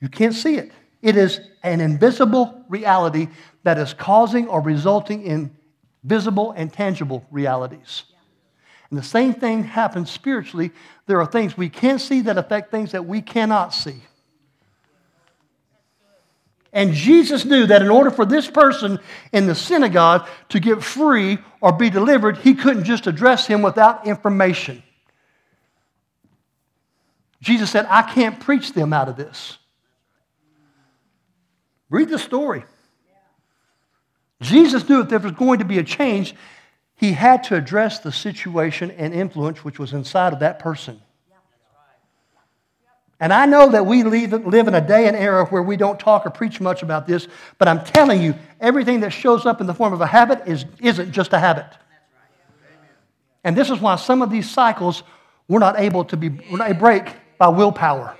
You 0.00 0.08
can't 0.08 0.34
see 0.34 0.56
it. 0.56 0.72
It 1.00 1.16
is 1.16 1.40
an 1.62 1.80
invisible 1.80 2.64
reality 2.68 3.28
that 3.62 3.78
is 3.78 3.94
causing 3.94 4.48
or 4.48 4.60
resulting 4.60 5.22
in 5.22 5.56
visible 6.02 6.52
and 6.52 6.72
tangible 6.72 7.24
realities. 7.30 8.02
And 8.90 8.98
the 8.98 9.04
same 9.04 9.34
thing 9.34 9.64
happens 9.64 10.10
spiritually. 10.10 10.72
There 11.06 11.20
are 11.20 11.26
things 11.26 11.56
we 11.56 11.68
can 11.68 11.98
see 11.98 12.22
that 12.22 12.36
affect 12.36 12.70
things 12.70 12.92
that 12.92 13.06
we 13.06 13.22
cannot 13.22 13.72
see. 13.72 14.02
And 16.72 16.92
Jesus 16.92 17.44
knew 17.44 17.66
that 17.66 17.82
in 17.82 17.88
order 17.88 18.10
for 18.10 18.26
this 18.26 18.48
person 18.48 18.98
in 19.32 19.46
the 19.46 19.54
synagogue 19.54 20.28
to 20.50 20.60
get 20.60 20.82
free 20.82 21.38
or 21.60 21.72
be 21.72 21.88
delivered, 21.90 22.38
he 22.38 22.54
couldn't 22.54 22.84
just 22.84 23.06
address 23.06 23.46
him 23.46 23.62
without 23.62 24.06
information. 24.06 24.82
Jesus 27.40 27.70
said, 27.70 27.86
I 27.88 28.02
can't 28.02 28.38
preach 28.38 28.72
them 28.72 28.92
out 28.92 29.08
of 29.08 29.16
this. 29.16 29.58
Read 31.88 32.08
the 32.08 32.18
story. 32.18 32.64
Jesus 34.40 34.88
knew 34.88 35.00
if 35.00 35.08
there 35.08 35.18
was 35.18 35.32
going 35.32 35.60
to 35.60 35.64
be 35.64 35.78
a 35.78 35.84
change, 35.84 36.34
he 36.94 37.12
had 37.12 37.44
to 37.44 37.56
address 37.56 38.00
the 38.00 38.12
situation 38.12 38.90
and 38.90 39.14
influence 39.14 39.64
which 39.64 39.78
was 39.78 39.92
inside 39.92 40.32
of 40.32 40.40
that 40.40 40.58
person. 40.58 41.00
And 43.20 43.32
I 43.32 43.46
know 43.46 43.70
that 43.70 43.84
we 43.84 44.04
live 44.04 44.68
in 44.68 44.74
a 44.74 44.80
day 44.80 45.08
and 45.08 45.16
era 45.16 45.44
where 45.46 45.62
we 45.62 45.76
don't 45.76 45.98
talk 45.98 46.24
or 46.24 46.30
preach 46.30 46.60
much 46.60 46.82
about 46.82 47.06
this, 47.06 47.26
but 47.58 47.66
I'm 47.66 47.84
telling 47.84 48.22
you, 48.22 48.34
everything 48.60 49.00
that 49.00 49.10
shows 49.10 49.44
up 49.44 49.60
in 49.60 49.66
the 49.66 49.74
form 49.74 49.92
of 49.92 50.00
a 50.00 50.06
habit 50.06 50.46
is, 50.46 50.64
isn't 50.80 51.10
just 51.10 51.32
a 51.32 51.38
habit. 51.38 51.66
And 53.42 53.56
this 53.56 53.70
is 53.70 53.80
why 53.80 53.96
some 53.96 54.22
of 54.22 54.30
these 54.30 54.48
cycles 54.48 55.02
we're 55.48 55.58
not 55.58 55.80
able 55.80 56.04
to 56.04 56.16
be, 56.16 56.28
not 56.50 56.78
break 56.78 57.10
by 57.38 57.48
willpower. 57.48 58.16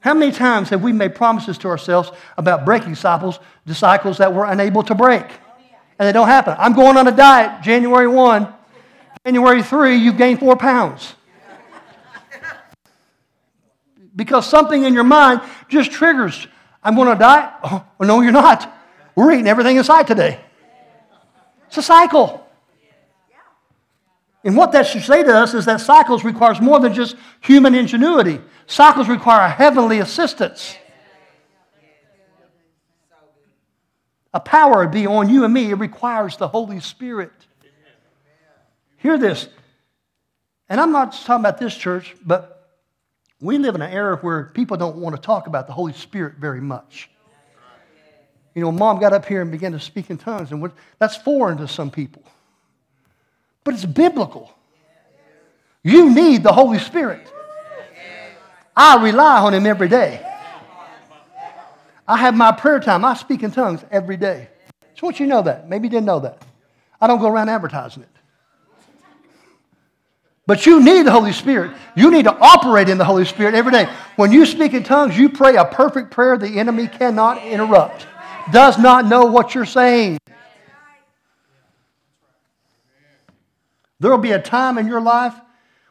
How 0.00 0.14
many 0.14 0.32
times 0.32 0.70
have 0.70 0.82
we 0.82 0.92
made 0.92 1.14
promises 1.14 1.56
to 1.58 1.68
ourselves 1.68 2.10
about 2.36 2.64
breaking 2.64 2.96
cycles, 2.96 3.38
cycles 3.72 4.18
that 4.18 4.34
we're 4.34 4.46
unable 4.46 4.82
to 4.84 4.94
break? 4.94 5.24
And 5.98 6.08
they 6.08 6.12
don't 6.12 6.26
happen. 6.26 6.56
I'm 6.58 6.72
going 6.72 6.96
on 6.96 7.06
a 7.06 7.12
diet 7.12 7.62
January 7.62 8.08
1. 8.08 8.52
January 9.26 9.62
3, 9.62 9.96
you've 9.96 10.16
gained 10.16 10.40
four 10.40 10.56
pounds. 10.56 11.14
Because 14.14 14.46
something 14.46 14.84
in 14.84 14.94
your 14.94 15.04
mind 15.04 15.40
just 15.68 15.92
triggers. 15.92 16.46
I'm 16.82 16.94
going 16.94 17.08
to 17.08 17.18
die. 17.18 17.52
Oh, 18.00 18.04
no, 18.04 18.22
you're 18.22 18.32
not. 18.32 18.72
We're 19.14 19.32
eating 19.32 19.46
everything 19.46 19.76
in 19.76 19.84
sight 19.84 20.06
today. 20.06 20.40
It's 21.66 21.76
a 21.76 21.82
cycle. 21.82 22.46
And 24.42 24.56
what 24.56 24.72
that 24.72 24.86
should 24.86 25.02
say 25.02 25.22
to 25.22 25.36
us 25.36 25.52
is 25.52 25.66
that 25.66 25.80
cycles 25.80 26.24
requires 26.24 26.60
more 26.60 26.80
than 26.80 26.94
just 26.94 27.16
human 27.40 27.74
ingenuity. 27.74 28.40
Cycles 28.66 29.08
require 29.08 29.44
a 29.44 29.50
heavenly 29.50 29.98
assistance. 29.98 30.76
A 34.32 34.40
power 34.40 34.86
be 34.86 35.06
on 35.06 35.28
you 35.28 35.44
and 35.44 35.52
me. 35.52 35.70
It 35.70 35.74
requires 35.74 36.36
the 36.36 36.48
Holy 36.48 36.80
Spirit. 36.80 37.32
Hear 38.96 39.18
this. 39.18 39.48
And 40.68 40.80
I'm 40.80 40.92
not 40.92 41.12
just 41.12 41.26
talking 41.26 41.42
about 41.42 41.58
this 41.58 41.76
church, 41.76 42.14
but 42.24 42.59
we 43.40 43.58
live 43.58 43.74
in 43.74 43.82
an 43.82 43.90
era 43.90 44.16
where 44.16 44.44
people 44.44 44.76
don't 44.76 44.96
want 44.96 45.16
to 45.16 45.22
talk 45.22 45.46
about 45.46 45.66
the 45.66 45.72
Holy 45.72 45.92
Spirit 45.92 46.34
very 46.36 46.60
much. 46.60 47.10
You 48.54 48.62
know, 48.62 48.72
mom 48.72 48.98
got 48.98 49.12
up 49.12 49.24
here 49.26 49.42
and 49.42 49.50
began 49.50 49.72
to 49.72 49.80
speak 49.80 50.10
in 50.10 50.18
tongues, 50.18 50.50
and 50.50 50.70
that's 50.98 51.16
foreign 51.16 51.58
to 51.58 51.68
some 51.68 51.90
people 51.90 52.22
but 53.64 53.74
it's 53.74 53.84
biblical. 53.84 54.52
You 55.82 56.10
need 56.12 56.42
the 56.42 56.52
Holy 56.52 56.78
Spirit. 56.78 57.32
I 58.76 59.02
rely 59.02 59.40
on 59.40 59.54
Him 59.54 59.66
every 59.66 59.88
day. 59.88 60.26
I 62.06 62.16
have 62.16 62.34
my 62.34 62.52
prayer 62.52 62.80
time. 62.80 63.04
I 63.04 63.14
speak 63.14 63.42
in 63.42 63.52
tongues 63.52 63.84
every 63.90 64.16
day. 64.16 64.48
Just 64.92 65.02
want 65.02 65.20
you 65.20 65.26
to 65.26 65.30
know 65.30 65.42
that. 65.42 65.68
Maybe 65.68 65.86
you 65.86 65.90
didn't 65.90 66.06
know 66.06 66.20
that. 66.20 66.42
I 67.00 67.06
don't 67.06 67.20
go 67.20 67.28
around 67.28 67.48
advertising 67.48 68.02
it. 68.02 68.08
But 70.50 70.66
you 70.66 70.82
need 70.82 71.06
the 71.06 71.12
Holy 71.12 71.30
Spirit. 71.30 71.76
You 71.94 72.10
need 72.10 72.24
to 72.24 72.36
operate 72.36 72.88
in 72.88 72.98
the 72.98 73.04
Holy 73.04 73.24
Spirit 73.24 73.54
every 73.54 73.70
day. 73.70 73.88
When 74.16 74.32
you 74.32 74.44
speak 74.44 74.74
in 74.74 74.82
tongues, 74.82 75.16
you 75.16 75.28
pray 75.28 75.54
a 75.54 75.64
perfect 75.64 76.10
prayer 76.10 76.36
the 76.36 76.58
enemy 76.58 76.88
cannot 76.88 77.46
interrupt, 77.46 78.04
does 78.50 78.76
not 78.76 79.06
know 79.06 79.26
what 79.26 79.54
you're 79.54 79.64
saying. 79.64 80.18
There 84.00 84.10
will 84.10 84.18
be 84.18 84.32
a 84.32 84.42
time 84.42 84.76
in 84.76 84.88
your 84.88 85.00
life 85.00 85.34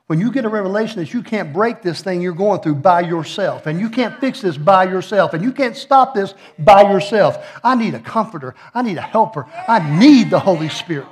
when 0.07 0.19
you 0.19 0.29
get 0.29 0.43
a 0.43 0.49
revelation 0.49 0.99
that 0.99 1.13
you 1.13 1.23
can't 1.23 1.53
break 1.53 1.81
this 1.81 2.01
thing 2.01 2.21
you're 2.21 2.33
going 2.33 2.59
through 2.59 2.75
by 2.75 2.99
yourself, 2.99 3.65
and 3.65 3.79
you 3.79 3.89
can't 3.89 4.19
fix 4.19 4.41
this 4.41 4.57
by 4.57 4.83
yourself, 4.83 5.33
and 5.33 5.41
you 5.41 5.53
can't 5.53 5.77
stop 5.77 6.13
this 6.13 6.33
by 6.57 6.81
yourself. 6.81 7.61
I 7.63 7.75
need 7.75 7.93
a 7.93 8.01
comforter. 8.01 8.55
I 8.73 8.81
need 8.81 8.97
a 8.97 9.01
helper. 9.01 9.45
I 9.69 9.97
need 9.97 10.29
the 10.29 10.39
Holy 10.41 10.67
Spirit. 10.67 11.07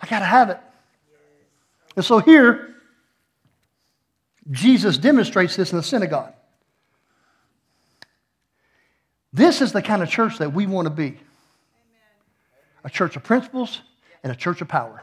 I 0.00 0.06
got 0.06 0.20
to 0.20 0.26
have 0.26 0.50
it. 0.50 0.60
And 1.96 2.04
so 2.04 2.18
here, 2.18 2.74
Jesus 4.50 4.98
demonstrates 4.98 5.56
this 5.56 5.72
in 5.72 5.78
the 5.78 5.82
synagogue. 5.82 6.32
This 9.32 9.60
is 9.60 9.72
the 9.72 9.82
kind 9.82 10.02
of 10.02 10.08
church 10.08 10.38
that 10.38 10.52
we 10.52 10.66
want 10.66 10.86
to 10.86 10.90
be 10.90 11.18
a 12.84 12.90
church 12.90 13.16
of 13.16 13.24
principles 13.24 13.80
and 14.22 14.32
a 14.32 14.36
church 14.36 14.60
of 14.60 14.68
power. 14.68 15.02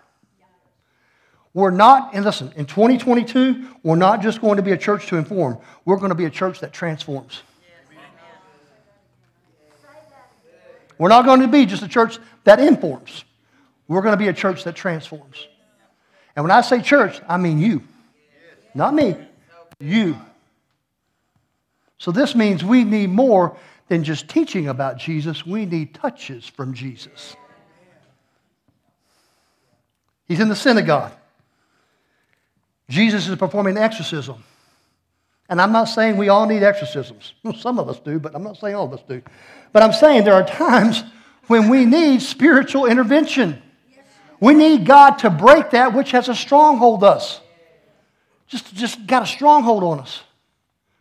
We're 1.53 1.71
not, 1.71 2.15
and 2.15 2.25
listen, 2.25 2.51
in 2.55 2.65
2022, 2.65 3.67
we're 3.83 3.95
not 3.95 4.21
just 4.21 4.41
going 4.41 4.57
to 4.57 4.63
be 4.63 4.71
a 4.71 4.77
church 4.77 5.07
to 5.07 5.17
inform, 5.17 5.57
we're 5.85 5.97
going 5.97 6.09
to 6.09 6.15
be 6.15 6.25
a 6.25 6.29
church 6.29 6.61
that 6.61 6.73
transforms. 6.73 7.41
We're 10.97 11.09
not 11.09 11.25
going 11.25 11.41
to 11.41 11.47
be 11.47 11.65
just 11.65 11.83
a 11.83 11.87
church 11.87 12.17
that 12.43 12.59
informs. 12.59 13.25
We're 13.87 14.01
going 14.01 14.13
to 14.13 14.17
be 14.17 14.29
a 14.29 14.33
church 14.33 14.63
that 14.63 14.75
transforms. 14.75 15.47
And 16.35 16.43
when 16.43 16.51
I 16.51 16.61
say 16.61 16.81
church, 16.81 17.21
I 17.27 17.37
mean 17.37 17.59
you. 17.59 17.83
Not 18.73 18.93
me, 18.93 19.15
you. 19.79 20.17
So 21.97 22.11
this 22.11 22.35
means 22.35 22.63
we 22.63 22.83
need 22.83 23.09
more 23.09 23.55
than 23.87 24.03
just 24.03 24.27
teaching 24.27 24.67
about 24.67 24.97
Jesus, 24.97 25.45
we 25.45 25.65
need 25.65 25.93
touches 25.93 26.47
from 26.47 26.73
Jesus. 26.73 27.35
He's 30.25 30.39
in 30.39 30.49
the 30.49 30.55
synagogue. 30.55 31.11
Jesus 32.89 33.27
is 33.27 33.35
performing 33.35 33.77
exorcism. 33.77 34.43
And 35.49 35.61
I'm 35.61 35.71
not 35.71 35.85
saying 35.85 36.17
we 36.17 36.29
all 36.29 36.47
need 36.47 36.63
exorcisms. 36.63 37.33
Some 37.59 37.77
of 37.77 37.89
us 37.89 37.99
do, 37.99 38.19
but 38.19 38.33
I'm 38.33 38.43
not 38.43 38.57
saying 38.57 38.75
all 38.75 38.85
of 38.85 38.93
us 38.93 39.03
do. 39.07 39.21
But 39.71 39.83
I'm 39.83 39.93
saying 39.93 40.23
there 40.23 40.33
are 40.33 40.45
times 40.45 41.03
when 41.47 41.69
we 41.69 41.85
need 41.85 42.21
spiritual 42.21 42.85
intervention. 42.85 43.61
We 44.43 44.53
need 44.53 44.85
God 44.85 45.19
to 45.19 45.29
break 45.29 45.69
that 45.69 45.93
which 45.93 46.11
has 46.11 46.27
a 46.27 46.35
stronghold 46.35 47.01
us. 47.01 47.39
Just, 48.45 48.75
just 48.75 49.07
got 49.07 49.23
a 49.23 49.25
stronghold 49.25 49.83
on 49.83 50.01
us. 50.01 50.21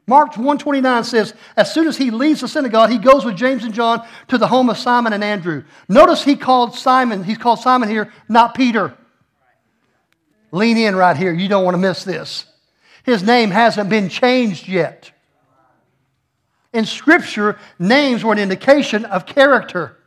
Mark 0.07 0.37
129 0.37 1.03
says, 1.03 1.35
as 1.57 1.75
soon 1.75 1.89
as 1.89 1.97
he 1.97 2.13
leaves 2.13 2.43
the 2.43 2.47
synagogue, 2.47 2.91
he 2.91 2.99
goes 2.99 3.25
with 3.25 3.35
James 3.35 3.65
and 3.65 3.75
John 3.75 4.07
to 4.29 4.39
the 4.39 4.47
home 4.47 4.71
of 4.71 4.79
Simon 4.79 5.13
and 5.13 5.25
Andrew. 5.25 5.65
Notice 5.89 6.23
he 6.23 6.37
called 6.37 6.77
Simon, 6.77 7.25
he's 7.25 7.37
called 7.37 7.59
Simon 7.59 7.89
here, 7.89 8.13
not 8.29 8.55
Peter. 8.55 8.97
Lean 10.53 10.77
in 10.77 10.95
right 10.95 11.17
here. 11.17 11.33
You 11.33 11.49
don't 11.49 11.65
want 11.65 11.75
to 11.75 11.79
miss 11.79 12.05
this. 12.05 12.45
His 13.03 13.25
name 13.25 13.51
hasn't 13.51 13.91
been 13.91 14.09
changed 14.09 14.69
yet. 14.69 15.11
In 16.73 16.85
Scripture, 16.87 17.59
names 17.77 18.23
were 18.23 18.35
an 18.35 18.39
indication 18.39 19.05
of 19.05 19.27
character. 19.27 19.99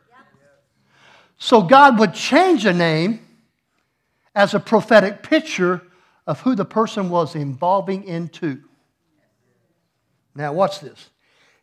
So 1.36 1.60
God 1.60 1.98
would 1.98 2.14
change 2.14 2.64
a 2.64 2.72
name 2.72 3.24
as 4.36 4.52
a 4.52 4.60
prophetic 4.60 5.22
picture 5.22 5.80
of 6.26 6.40
who 6.42 6.54
the 6.54 6.64
person 6.64 7.08
was 7.08 7.34
involving 7.34 8.04
into. 8.04 8.60
Now, 10.34 10.52
watch 10.52 10.80
this. 10.80 11.08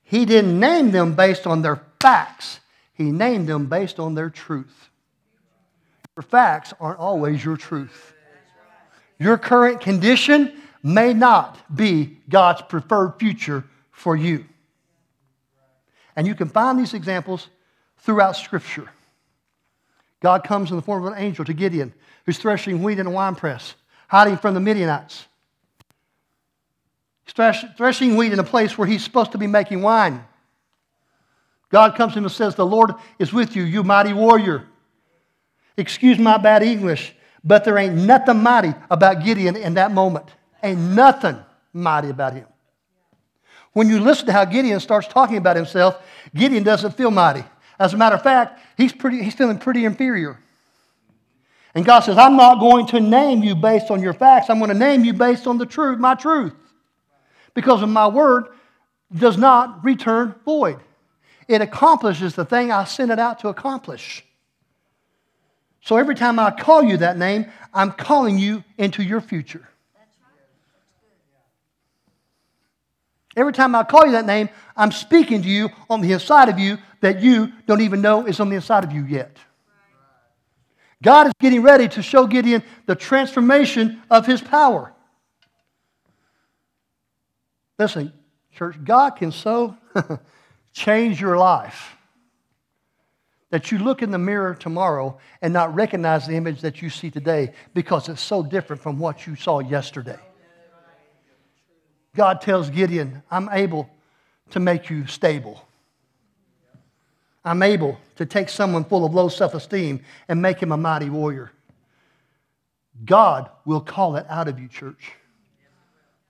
He 0.03 0.25
didn't 0.25 0.60
name 0.60 0.89
them 0.92 1.13
based 1.13 1.46
on 1.46 1.62
their 1.62 1.84
facts, 2.01 2.60
he 2.94 3.12
named 3.12 3.48
them 3.48 3.68
based 3.68 4.00
on 4.00 4.15
their 4.15 4.30
truth. 4.30 4.89
Your 6.18 6.24
facts 6.24 6.74
aren't 6.80 7.00
always 7.00 7.46
your 7.46 7.58
truth. 7.58 8.13
Your 9.20 9.38
current 9.38 9.80
condition 9.80 10.53
may 10.82 11.13
not 11.13 11.58
be 11.74 12.18
God's 12.27 12.62
preferred 12.63 13.13
future 13.20 13.63
for 13.92 14.15
you. 14.15 14.46
And 16.15 16.27
you 16.27 16.36
can 16.36 16.50
find 16.50 16.77
these 16.77 16.94
examples 16.94 17.48
throughout 18.00 18.36
Scripture. 18.36 18.89
God 20.24 20.46
comes 20.46 20.72
in 20.72 20.77
the 20.77 20.82
form 20.82 21.06
of 21.06 21.12
an 21.12 21.20
angel 21.20 21.44
to 21.44 21.53
Gideon, 21.53 21.94
who's 22.25 22.38
threshing 22.38 22.82
wheat 22.82 22.98
in 22.98 23.06
a 23.06 23.12
winepress, 23.12 23.75
hiding 24.08 24.38
from 24.38 24.53
the 24.53 24.62
Midianites. 24.62 25.27
Threshing 27.27 28.15
wheat 28.15 28.32
in 28.32 28.39
a 28.39 28.44
place 28.44 28.77
where 28.77 28.88
he's 28.88 29.03
supposed 29.03 29.34
to 29.34 29.38
be 29.38 29.48
making 29.48 29.82
wine. 29.82 30.24
God 31.70 31.96
comes 31.96 32.13
to 32.13 32.20
him 32.20 32.25
and 32.25 32.32
says, 32.32 32.56
The 32.56 32.65
Lord 32.65 32.92
is 33.20 33.34
with 33.34 33.56
you, 33.56 33.63
you 33.63 33.84
mighty 33.84 34.13
warrior. 34.13 34.65
Excuse 35.75 36.18
my 36.18 36.38
bad 36.38 36.63
English. 36.63 37.13
But 37.44 37.65
there 37.65 37.77
ain't 37.77 37.96
nothing 37.96 38.42
mighty 38.42 38.74
about 38.89 39.25
Gideon 39.25 39.58
in 39.58 39.74
that 39.74 39.92
moment. 39.92 40.27
Ain't 40.62 40.80
nothing 40.80 41.38
mighty 41.74 42.10
about 42.10 42.34
him. 42.34 42.46
When 43.74 43.89
you 43.89 44.00
listen 44.00 44.27
to 44.27 44.32
how 44.32 44.46
Gideon 44.46 44.80
starts 44.80 45.08
talking 45.08 45.36
about 45.36 45.58
himself, 45.58 46.01
Gideon 46.34 46.63
doesn't 46.63 46.96
feel 46.96 47.12
mighty. 47.12 47.44
As 47.84 47.94
a 47.94 47.98
matter 47.98 48.16
of 48.16 48.24
fact, 48.24 48.62
he's, 48.78 48.94
pretty, 48.94 49.22
he's 49.22 49.36
feeling 49.36 49.58
pretty 49.58 49.84
inferior. 49.84 50.40
And 51.75 51.84
God 51.84 52.00
says, 52.00 52.18
I'm 52.18 52.38
not 52.38 52.62
going 52.62 52.86
to 52.88 53.02
name 53.02 53.44
you 53.44 53.56
based 53.56 53.92
on 53.92 54.02
your 54.02 54.13
facts. 54.13 54.50
I'm 54.50 54.60
going 54.60 54.70
to 54.70 54.78
name 54.78 55.04
you 55.04 55.12
based 55.12 55.48
on 55.48 55.58
the 55.58 55.66
truth, 55.66 56.00
my 56.00 56.16
truth. 56.16 56.54
Because 57.54 57.82
of 57.82 57.90
my 57.90 58.08
word 58.08 58.46
does 59.13 59.38
not 59.38 59.84
return 59.84 60.34
void. 60.46 60.80
It 61.50 61.62
accomplishes 61.62 62.36
the 62.36 62.46
thing 62.46 62.72
I 62.72 62.86
sent 62.86 63.12
it 63.12 63.20
out 63.20 63.40
to 63.40 63.50
accomplish. 63.50 64.24
So 65.82 65.98
every 65.98 66.16
time 66.16 66.40
I 66.40 66.52
call 66.52 66.84
you 66.84 66.96
that 66.98 67.18
name, 67.18 67.48
I'm 67.74 67.92
calling 67.92 68.38
you 68.38 68.63
into 68.78 69.04
your 69.04 69.20
future. 69.20 69.68
Every 73.36 73.54
time 73.54 73.75
I 73.75 73.84
call 73.84 74.06
you 74.06 74.12
that 74.12 74.25
name, 74.25 74.50
I'm 74.75 74.92
speaking 74.92 75.42
to 75.42 75.50
you 75.50 75.70
on 75.90 76.02
the 76.02 76.12
inside 76.12 76.50
of 76.50 76.60
you 76.60 76.78
that 77.02 77.22
you 77.22 77.52
don't 77.66 77.82
even 77.82 78.02
know 78.02 78.25
is 78.25 78.40
on 78.40 78.50
the 78.50 78.56
inside 78.56 78.84
of 78.84 78.92
you 78.92 79.06
yet. 79.06 79.38
God 81.02 81.28
is 81.28 81.34
getting 81.40 81.62
ready 81.62 81.88
to 81.90 82.02
show 82.02 82.28
Gideon 82.28 82.63
the 82.86 82.96
transformation 82.96 84.02
of 84.10 84.25
his 84.25 84.42
power. 84.42 84.94
Listen, 87.78 88.13
church, 88.54 88.78
God 88.84 89.12
can 89.12 89.32
so 89.32 89.75
change 90.74 91.20
your 91.20 91.38
life 91.38 91.98
that 93.50 93.72
you 93.72 93.80
look 93.80 94.02
in 94.02 94.12
the 94.12 94.18
mirror 94.18 94.56
tomorrow 94.56 95.18
and 95.42 95.54
not 95.54 95.75
recognize 95.75 96.25
the 96.25 96.36
image 96.36 96.62
that 96.62 96.82
you 96.82 96.90
see 96.90 97.12
today 97.12 97.54
because 97.74 98.10
it's 98.10 98.22
so 98.22 98.42
different 98.42 98.82
from 98.82 98.98
what 98.98 99.28
you 99.28 99.36
saw 99.36 99.60
yesterday. 99.60 100.20
God 102.15 102.41
tells 102.41 102.70
Gideon, 102.70 103.24
I'm 103.32 103.50
able 103.51 103.89
to 104.51 104.60
make 104.60 104.89
you 104.89 105.08
stable. 105.08 105.65
I'm 107.43 107.63
able 107.63 108.00
to 108.15 108.25
take 108.25 108.50
someone 108.50 108.86
full 108.86 109.05
of 109.05 109.13
low 109.13 109.27
self 109.29 109.53
esteem 109.53 110.01
and 110.27 110.41
make 110.41 110.62
him 110.62 110.72
a 110.72 110.77
mighty 110.77 111.10
warrior. 111.10 111.51
God 113.05 113.50
will 113.65 113.82
call 113.82 114.15
it 114.15 114.25
out 114.29 114.48
of 114.48 114.60
you, 114.60 114.67
church. 114.67 115.13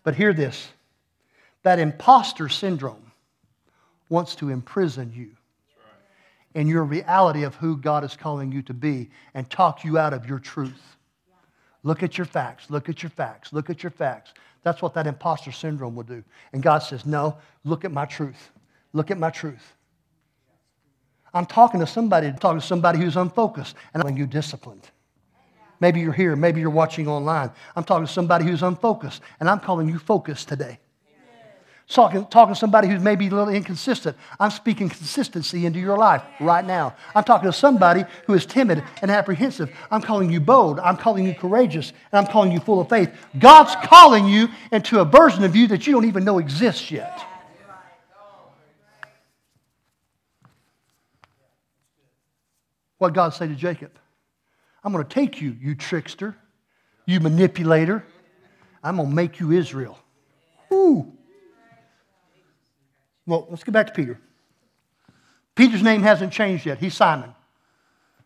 But 0.04 0.16
hear 0.16 0.34
this 0.34 0.70
that 1.64 1.80
imposter 1.80 2.50
syndrome 2.50 3.12
wants 4.10 4.36
to 4.36 4.50
imprison 4.50 5.14
you 5.16 5.32
in 6.54 6.68
your 6.68 6.84
reality 6.84 7.44
of 7.44 7.56
who 7.56 7.78
God 7.78 8.04
is 8.04 8.16
calling 8.16 8.52
you 8.52 8.62
to 8.64 8.74
be 8.74 9.10
and 9.34 9.50
talk 9.50 9.84
you 9.84 9.98
out 9.98 10.14
of 10.14 10.28
your 10.28 10.40
truth. 10.40 10.98
Look 11.84 12.02
at 12.02 12.18
your 12.18 12.26
facts, 12.26 12.70
look 12.70 12.88
at 12.90 13.04
your 13.04 13.10
facts, 13.10 13.52
look 13.52 13.70
at 13.70 13.84
your 13.84 13.92
facts. 13.92 14.34
That's 14.64 14.82
what 14.82 14.94
that 14.94 15.06
imposter 15.06 15.52
syndrome 15.52 15.96
will 15.96 16.04
do. 16.04 16.24
And 16.54 16.64
God 16.64 16.80
says, 16.80 17.06
No, 17.06 17.38
look 17.66 17.84
at 17.84 17.92
my 17.92 18.06
truth. 18.06 18.52
Look 18.94 19.12
at 19.12 19.18
my 19.18 19.30
truth. 19.30 19.74
I'm 21.34 21.46
talking 21.46 21.80
to 21.80 21.88
somebody, 21.88 22.32
talking 22.40 22.62
to 22.62 22.66
somebody 22.66 23.00
who's 23.00 23.18
unfocused, 23.18 23.76
and 23.94 24.02
I'm 24.02 24.04
calling 24.04 24.18
you 24.18 24.28
disciplined. 24.28 24.90
Maybe 25.80 26.00
you're 26.00 26.14
here, 26.14 26.36
maybe 26.36 26.62
you're 26.62 26.70
watching 26.70 27.08
online. 27.08 27.52
I'm 27.76 27.84
talking 27.84 28.06
to 28.06 28.12
somebody 28.12 28.46
who's 28.46 28.64
unfocused, 28.64 29.22
and 29.40 29.50
I'm 29.50 29.60
calling 29.60 29.90
you 29.90 29.98
focused 29.98 30.48
today. 30.48 30.80
Talking, 31.88 32.26
talking 32.26 32.56
to 32.56 32.60
somebody 32.60 32.88
who's 32.88 33.02
maybe 33.02 33.28
a 33.28 33.30
little 33.30 33.54
inconsistent. 33.54 34.18
I'm 34.40 34.50
speaking 34.50 34.90
consistency 34.90 35.66
into 35.66 35.80
your 35.80 35.98
life 35.98 36.24
right 36.40 36.66
now. 36.66 36.96
I'm 37.14 37.24
talking 37.24 37.52
to 37.52 37.54
somebody 37.56 38.06
who 38.26 38.34
is 38.34 38.46
timid 38.46 38.84
and 39.02 39.12
apprehensive. 39.12 39.70
I'm 39.92 40.02
calling 40.02 40.32
you 40.32 40.40
bold. 40.40 40.80
I'm 40.80 40.98
calling 40.98 41.26
you 41.26 41.36
courageous. 41.36 41.92
And 42.12 42.26
I'm 42.26 42.32
calling 42.32 42.52
you 42.52 42.60
full 42.60 42.80
of 42.82 42.90
faith. 42.90 43.12
God's 43.38 43.76
calling 43.84 44.28
you 44.28 44.48
into 44.72 45.02
a 45.02 45.06
version 45.06 45.44
of 45.44 45.56
you 45.56 45.68
that 45.68 45.86
you 45.86 45.94
don't 45.94 46.06
even 46.06 46.24
know 46.24 46.40
exists 46.40 46.90
yet. 46.90 47.22
What 52.98 53.14
God 53.14 53.34
say 53.34 53.48
to 53.48 53.56
Jacob? 53.56 53.92
I'm 54.84 54.94
going 54.94 55.06
to 55.06 55.14
take 55.14 55.42
you, 55.42 55.56
you 55.60 55.76
trickster, 55.76 56.36
you 57.06 57.20
manipulator. 57.20 58.06
I'm 58.82 58.96
going 58.96 59.10
to 59.10 59.16
make 59.16 59.40
you 59.42 59.52
Israel. 59.52 60.00
Ooh. 60.72 61.12
Well, 63.26 63.48
let's 63.50 63.64
get 63.64 63.72
back 63.72 63.88
to 63.88 63.94
Peter. 63.94 64.20
Peter's 65.56 65.84
name 65.84 66.02
hasn't 66.02 66.34
changed 66.34 66.66
yet. 66.66 66.80
He's 66.80 66.96
Simon. 66.96 67.34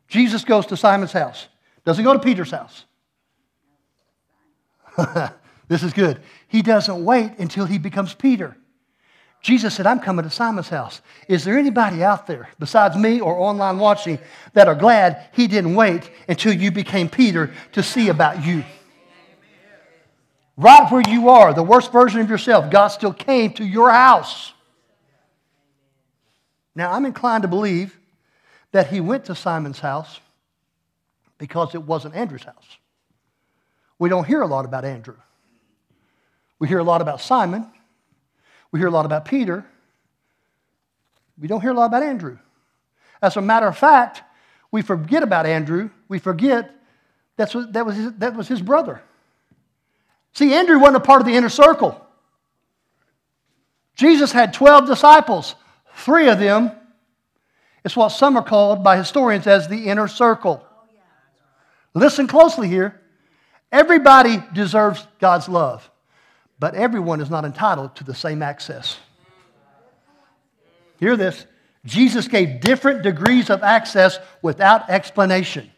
Jesus 0.08 0.44
goes 0.44 0.66
to 0.68 0.78
Simon's 0.78 1.12
house. 1.12 1.48
Doesn't 1.86 2.04
go 2.04 2.14
to 2.14 2.20
Peter's 2.20 2.52
house. 2.52 2.86
this 5.68 5.84
is 5.84 5.94
good. 5.94 6.22
He 6.48 6.62
doesn't 6.62 7.04
wait 7.04 7.34
until 7.38 7.66
he 7.66 7.78
becomes 7.78 8.14
Peter. 8.14 8.56
Jesus 9.42 9.76
said, 9.76 9.86
I'm 9.86 10.00
coming 10.00 10.24
to 10.24 10.32
Simon's 10.32 10.70
house. 10.70 11.02
Is 11.28 11.44
there 11.44 11.58
anybody 11.58 12.04
out 12.04 12.28
there 12.28 12.50
besides 12.60 12.98
me 12.98 13.22
or 13.22 13.38
online 13.38 13.78
watching 13.78 14.20
that 14.54 14.68
are 14.68 14.76
glad 14.76 15.30
he 15.34 15.48
didn't 15.48 15.76
wait 15.76 16.10
until 16.28 16.54
you 16.54 16.72
became 16.72 17.08
Peter 17.08 17.54
to 17.74 17.84
see 17.84 18.10
about 18.10 18.44
you? 18.44 18.64
Right 20.58 20.92
where 20.92 21.04
you 21.08 21.30
are, 21.30 21.54
the 21.54 21.62
worst 21.62 21.92
version 21.92 22.20
of 22.20 22.30
yourself, 22.30 22.72
God 22.72 22.88
still 22.88 23.14
came 23.14 23.54
to 23.54 23.64
your 23.64 23.92
house. 23.92 24.54
Now, 26.78 26.92
I'm 26.92 27.08
inclined 27.08 27.42
to 27.42 27.48
believe 27.48 27.98
that 28.72 28.86
he 28.86 29.02
went 29.02 29.26
to 29.26 29.34
Simon's 29.34 29.80
house 29.80 30.20
because 31.40 31.74
it 31.74 31.82
wasn't 31.82 32.14
Andrew's 32.14 32.44
house. 32.44 32.78
We 33.98 34.10
don't 34.10 34.26
hear 34.26 34.44
a 34.44 34.46
lot 34.46 34.64
about 34.64 34.86
Andrew. 34.86 35.16
We 36.60 36.68
hear 36.68 36.78
a 36.78 36.84
lot 36.84 37.02
about 37.02 37.20
Simon. 37.20 37.66
We 38.72 38.80
hear 38.80 38.90
a 38.90 38.92
lot 38.92 39.08
about 39.08 39.26
Peter. 39.26 39.66
We 41.40 41.48
don't 41.48 41.62
hear 41.62 41.72
a 41.72 41.74
lot 41.74 41.88
about 41.88 42.04
Andrew. 42.04 42.38
As 43.24 43.36
a 43.38 43.42
matter 43.42 43.66
of 43.66 43.76
fact, 43.76 44.22
we 44.70 44.84
forget 44.84 45.24
about 45.24 45.48
Andrew. 45.48 45.90
We 46.08 46.20
forget 46.20 46.70
that's 47.38 47.56
what, 47.56 47.74
that, 47.74 47.88
was 47.88 47.96
his, 47.96 48.14
that 48.20 48.36
was 48.36 48.48
his 48.48 48.62
brother. 48.62 49.02
See, 50.34 50.54
Andrew 50.54 50.78
wasn't 50.78 50.98
a 50.98 51.00
part 51.00 51.22
of 51.22 51.26
the 51.26 51.34
inner 51.34 51.50
circle. 51.50 52.00
Jesus 53.96 54.32
had 54.32 54.54
12 54.54 54.86
disciples. 54.86 55.56
Three 55.98 56.30
of 56.30 56.40
them 56.40 56.72
is 57.84 57.96
what 57.96 58.10
some 58.10 58.38
are 58.38 58.44
called 58.44 58.84
by 58.84 58.98
historians 58.98 59.48
as 59.48 59.68
the 59.68 59.88
inner 59.88 60.08
circle. 60.08 60.64
Listen 61.96 62.28
closely 62.28 62.68
here. 62.68 63.02
Everybody 63.72 64.42
deserves 64.54 65.06
God's 65.20 65.50
love, 65.50 65.90
but 66.60 66.76
everyone 66.76 67.20
is 67.20 67.32
not 67.32 67.46
entitled 67.46 67.96
to 67.96 68.04
the 68.04 68.14
same 68.14 68.44
access. 68.44 68.98
Hear 71.00 71.18
this 71.18 71.48
Jesus 71.84 72.28
gave 72.28 72.62
different 72.62 73.02
degrees 73.02 73.50
of 73.50 73.64
access 73.64 74.20
without 74.44 74.90
explanation. 74.92 75.72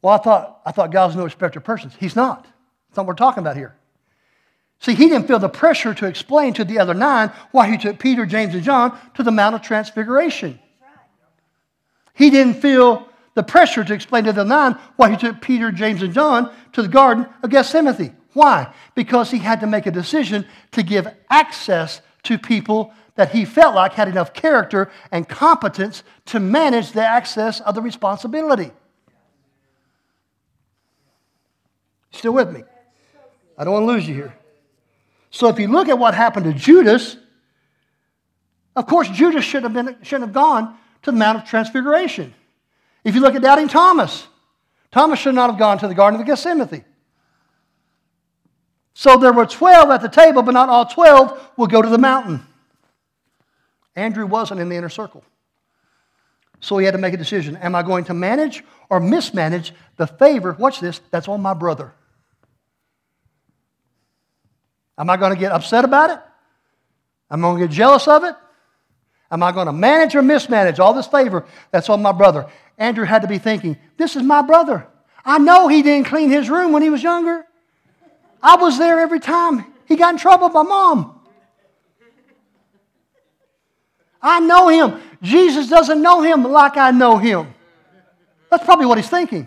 Well, 0.00 0.14
I 0.14 0.18
thought, 0.18 0.60
I 0.64 0.72
thought 0.72 0.90
God 0.90 1.08
was 1.08 1.16
no 1.16 1.24
respecter 1.24 1.58
of 1.58 1.64
persons. 1.64 1.94
He's 2.00 2.16
not. 2.16 2.44
That's 2.44 2.96
not 2.96 3.02
what 3.02 3.08
we're 3.08 3.14
talking 3.14 3.42
about 3.42 3.56
here. 3.56 3.74
See, 4.80 4.94
he 4.94 5.08
didn't 5.08 5.26
feel 5.26 5.38
the 5.38 5.48
pressure 5.48 5.92
to 5.94 6.06
explain 6.06 6.54
to 6.54 6.64
the 6.64 6.78
other 6.78 6.94
nine 6.94 7.32
why 7.50 7.68
he 7.68 7.76
took 7.76 7.98
Peter, 7.98 8.24
James, 8.26 8.54
and 8.54 8.62
John 8.62 8.98
to 9.14 9.22
the 9.22 9.32
Mount 9.32 9.56
of 9.56 9.62
Transfiguration. 9.62 10.58
He 12.14 12.30
didn't 12.30 12.54
feel 12.54 13.08
the 13.34 13.42
pressure 13.42 13.84
to 13.84 13.94
explain 13.94 14.24
to 14.24 14.32
the 14.32 14.44
nine 14.44 14.76
why 14.96 15.10
he 15.10 15.16
took 15.16 15.40
Peter, 15.40 15.70
James, 15.72 16.02
and 16.02 16.12
John 16.12 16.52
to 16.72 16.82
the 16.82 16.88
Garden 16.88 17.26
of 17.42 17.50
Gethsemane. 17.50 18.16
Why? 18.34 18.72
Because 18.94 19.30
he 19.30 19.38
had 19.38 19.60
to 19.60 19.66
make 19.66 19.86
a 19.86 19.90
decision 19.90 20.46
to 20.72 20.82
give 20.82 21.08
access 21.30 22.00
to 22.24 22.38
people 22.38 22.92
that 23.16 23.32
he 23.32 23.44
felt 23.44 23.74
like 23.74 23.94
had 23.94 24.06
enough 24.06 24.32
character 24.32 24.90
and 25.10 25.28
competence 25.28 26.04
to 26.26 26.38
manage 26.38 26.92
the 26.92 27.04
access 27.04 27.60
of 27.60 27.74
the 27.74 27.82
responsibility. 27.82 28.70
Still 32.12 32.32
with 32.32 32.52
me? 32.52 32.62
I 33.56 33.64
don't 33.64 33.72
want 33.72 33.82
to 33.84 33.92
lose 33.92 34.08
you 34.08 34.14
here. 34.14 34.34
So 35.30 35.48
if 35.48 35.58
you 35.58 35.68
look 35.68 35.88
at 35.88 35.98
what 35.98 36.14
happened 36.14 36.46
to 36.46 36.52
Judas, 36.52 37.16
of 38.74 38.86
course, 38.86 39.08
Judas 39.08 39.44
shouldn't 39.44 39.74
have, 39.74 39.86
been, 39.86 39.96
shouldn't 40.02 40.28
have 40.28 40.34
gone 40.34 40.76
to 41.02 41.10
the 41.10 41.16
Mount 41.16 41.38
of 41.38 41.44
Transfiguration. 41.44 42.34
If 43.04 43.14
you 43.14 43.20
look 43.20 43.34
at 43.34 43.42
doubting 43.42 43.68
Thomas, 43.68 44.26
Thomas 44.90 45.18
should 45.18 45.34
not 45.34 45.50
have 45.50 45.58
gone 45.58 45.78
to 45.78 45.88
the 45.88 45.94
Garden 45.94 46.20
of 46.20 46.26
Gethsemane. 46.26 46.84
So 48.94 49.16
there 49.16 49.32
were 49.32 49.46
12 49.46 49.90
at 49.90 50.00
the 50.00 50.08
table, 50.08 50.42
but 50.42 50.52
not 50.52 50.68
all 50.68 50.86
12 50.86 51.52
will 51.56 51.66
go 51.66 51.80
to 51.82 51.88
the 51.88 51.98
mountain. 51.98 52.42
Andrew 53.94 54.26
wasn't 54.26 54.60
in 54.60 54.68
the 54.68 54.76
inner 54.76 54.88
circle. 54.88 55.24
So 56.60 56.78
he 56.78 56.84
had 56.84 56.92
to 56.92 56.98
make 56.98 57.14
a 57.14 57.16
decision. 57.16 57.56
Am 57.56 57.74
I 57.74 57.82
going 57.82 58.04
to 58.04 58.14
manage 58.14 58.64
or 58.90 58.98
mismanage 58.98 59.72
the 59.96 60.06
favor? 60.06 60.56
Watch 60.58 60.80
this, 60.80 61.00
that's 61.10 61.28
on 61.28 61.40
my 61.40 61.54
brother. 61.54 61.94
Am 64.98 65.08
I 65.08 65.16
going 65.16 65.32
to 65.32 65.38
get 65.38 65.52
upset 65.52 65.84
about 65.84 66.10
it? 66.10 66.18
Am 67.30 67.44
I 67.44 67.48
going 67.48 67.60
to 67.60 67.68
get 67.68 67.74
jealous 67.74 68.08
of 68.08 68.24
it? 68.24 68.34
Am 69.30 69.42
I 69.42 69.52
going 69.52 69.66
to 69.66 69.72
manage 69.72 70.16
or 70.16 70.22
mismanage 70.22 70.80
all 70.80 70.94
this 70.94 71.06
favor 71.06 71.46
that's 71.70 71.88
on 71.88 72.02
my 72.02 72.12
brother? 72.12 72.46
Andrew 72.78 73.04
had 73.04 73.22
to 73.22 73.28
be 73.28 73.38
thinking, 73.38 73.76
this 73.96 74.16
is 74.16 74.22
my 74.22 74.42
brother. 74.42 74.86
I 75.24 75.38
know 75.38 75.68
he 75.68 75.82
didn't 75.82 76.06
clean 76.06 76.30
his 76.30 76.48
room 76.48 76.72
when 76.72 76.82
he 76.82 76.90
was 76.90 77.02
younger. 77.02 77.44
I 78.42 78.56
was 78.56 78.78
there 78.78 78.98
every 79.00 79.20
time 79.20 79.66
he 79.86 79.96
got 79.96 80.14
in 80.14 80.18
trouble 80.18 80.46
with 80.46 80.54
my 80.54 80.62
mom. 80.62 81.20
I 84.20 84.40
know 84.40 84.68
him. 84.68 85.00
Jesus 85.22 85.68
doesn't 85.68 86.00
know 86.00 86.22
him 86.22 86.44
like 86.44 86.76
I 86.76 86.90
know 86.90 87.18
him. 87.18 87.54
That's 88.50 88.64
probably 88.64 88.86
what 88.86 88.98
he's 88.98 89.08
thinking. 89.08 89.46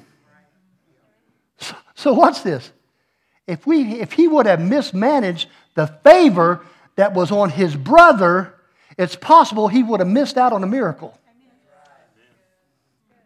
So, 1.58 1.76
so 1.96 2.14
watch 2.14 2.44
this. 2.44 2.72
If, 3.52 3.68
we, 3.68 4.00
if 4.00 4.14
he 4.14 4.30
would 4.30 4.46
have 4.46 4.62
mismanaged 4.62 5.50
the 5.76 5.88
favor 6.06 6.66
that 6.96 7.14
was 7.14 7.34
on 7.34 7.50
his 7.50 7.76
brother, 7.76 8.56
it's 8.98 9.18
possible 9.18 9.68
he 9.68 9.84
would 9.84 10.00
have 10.00 10.08
missed 10.08 10.38
out 10.38 10.54
on 10.54 10.64
a 10.64 10.68
miracle. 10.68 11.20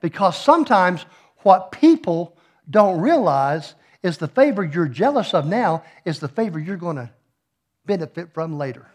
Because 0.01 0.35
sometimes 0.35 1.05
what 1.43 1.71
people 1.71 2.35
don't 2.67 3.01
realize 3.01 3.75
is 4.01 4.17
the 4.17 4.27
favor 4.27 4.63
you're 4.63 4.87
jealous 4.87 5.35
of 5.35 5.45
now 5.45 5.83
is 6.05 6.19
the 6.19 6.27
favor 6.27 6.57
you're 6.57 6.75
going 6.75 6.95
to 6.95 7.11
benefit 7.85 8.33
from 8.33 8.57
later. 8.57 8.87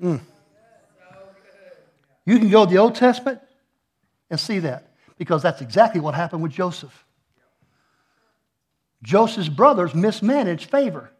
Mm. 0.00 0.20
You 2.24 2.38
can 2.38 2.48
go 2.48 2.64
to 2.64 2.70
the 2.70 2.78
Old 2.78 2.94
Testament 2.94 3.42
and 4.30 4.40
see 4.40 4.60
that 4.60 4.88
because 5.18 5.42
that's 5.42 5.60
exactly 5.60 6.00
what 6.00 6.14
happened 6.14 6.42
with 6.42 6.52
Joseph. 6.52 7.05
Joseph's 9.06 9.48
brothers 9.48 9.94
mismanaged 9.94 10.68
favor 10.68 11.12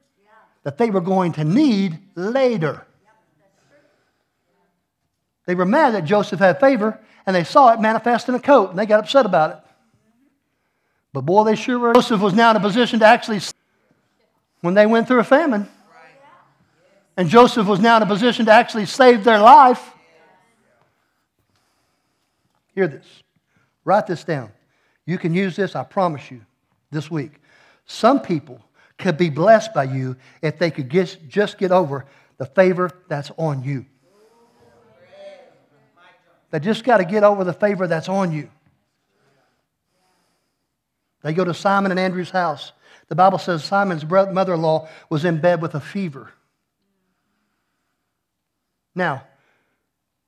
that 0.65 0.77
they 0.77 0.91
were 0.91 1.01
going 1.01 1.31
to 1.35 1.45
need 1.45 1.97
later. 2.17 2.85
They 5.47 5.55
were 5.55 5.65
mad 5.65 5.95
that 5.95 6.05
Joseph 6.05 6.41
had 6.41 6.59
favor 6.59 6.99
and 7.25 7.37
they 7.37 7.45
saw 7.45 7.73
it 7.73 7.81
manifest 7.81 8.29
in 8.29 8.35
a 8.35 8.41
coat 8.41 8.71
and 8.71 8.79
they 8.79 8.87
got 8.87 8.99
upset 8.99 9.25
about 9.25 9.53
it. 9.53 9.59
But 11.13 11.21
boy, 11.21 11.45
they 11.45 11.55
sure 11.55 11.79
were. 11.79 11.95
Joseph 11.95 12.21
was 12.21 12.35
now 12.35 12.51
in 12.51 12.57
a 12.57 12.61
position 12.61 12.99
to 12.99 13.07
actually, 13.07 13.39
when 14.63 14.75
they 14.75 14.87
went 14.87 15.07
through 15.07 15.21
a 15.21 15.25
famine, 15.25 15.69
and 17.17 17.29
Joseph 17.29 17.69
was 17.69 17.79
now 17.79 17.99
in 17.99 18.03
a 18.03 18.07
position 18.07 18.47
to 18.47 18.53
actually 18.53 18.87
save 18.87 19.23
their 19.23 19.39
life. 19.39 19.93
Hear 22.75 22.89
this. 22.89 23.07
Write 23.85 24.09
this 24.09 24.25
down. 24.25 24.51
You 25.07 25.19
can 25.19 25.33
use 25.35 25.55
this, 25.55 25.77
I 25.77 25.85
promise 25.85 26.33
you, 26.33 26.41
this 26.91 27.09
week. 27.09 27.41
Some 27.87 28.21
people 28.21 28.61
could 28.99 29.17
be 29.17 29.31
blessed 29.31 29.73
by 29.73 29.85
you 29.85 30.17
if 30.43 30.59
they 30.59 30.71
could 30.71 30.89
get, 30.89 31.19
just 31.29 31.59
get 31.59 31.71
over 31.71 32.07
the 32.39 32.47
favor 32.47 32.91
that's 33.09 33.31
on 33.37 33.63
you. 33.63 33.87
They 36.51 36.61
just 36.61 36.85
got 36.85 36.99
to 36.99 37.05
get 37.05 37.25
over 37.25 37.45
the 37.45 37.53
favor 37.53 37.87
that's 37.87 38.09
on 38.09 38.33
you. 38.33 38.51
They 41.23 41.33
go 41.33 41.45
to 41.45 41.55
Simon 41.55 41.91
and 41.91 41.99
Andrew's 41.99 42.31
house. 42.31 42.73
The 43.09 43.15
Bible 43.15 43.39
says 43.39 43.65
Simon's 43.65 44.05
mother 44.05 44.55
in 44.55 44.63
law 44.63 44.89
was 45.11 45.25
in 45.25 45.41
bed 45.41 45.61
with 45.61 45.75
a 45.75 45.81
fever. 45.81 46.31
Now, 48.95 49.25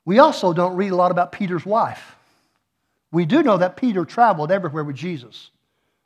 we 0.05 0.19
also 0.19 0.53
don't 0.53 0.77
read 0.77 0.93
a 0.93 0.97
lot 0.97 1.11
about 1.11 1.33
Peter's 1.33 1.65
wife. 1.65 2.17
We 3.11 3.25
do 3.25 3.43
know 3.43 3.57
that 3.57 3.77
Peter 3.77 4.05
traveled 4.05 4.53
everywhere 4.53 4.85
with 4.85 4.97
Jesus, 4.97 5.51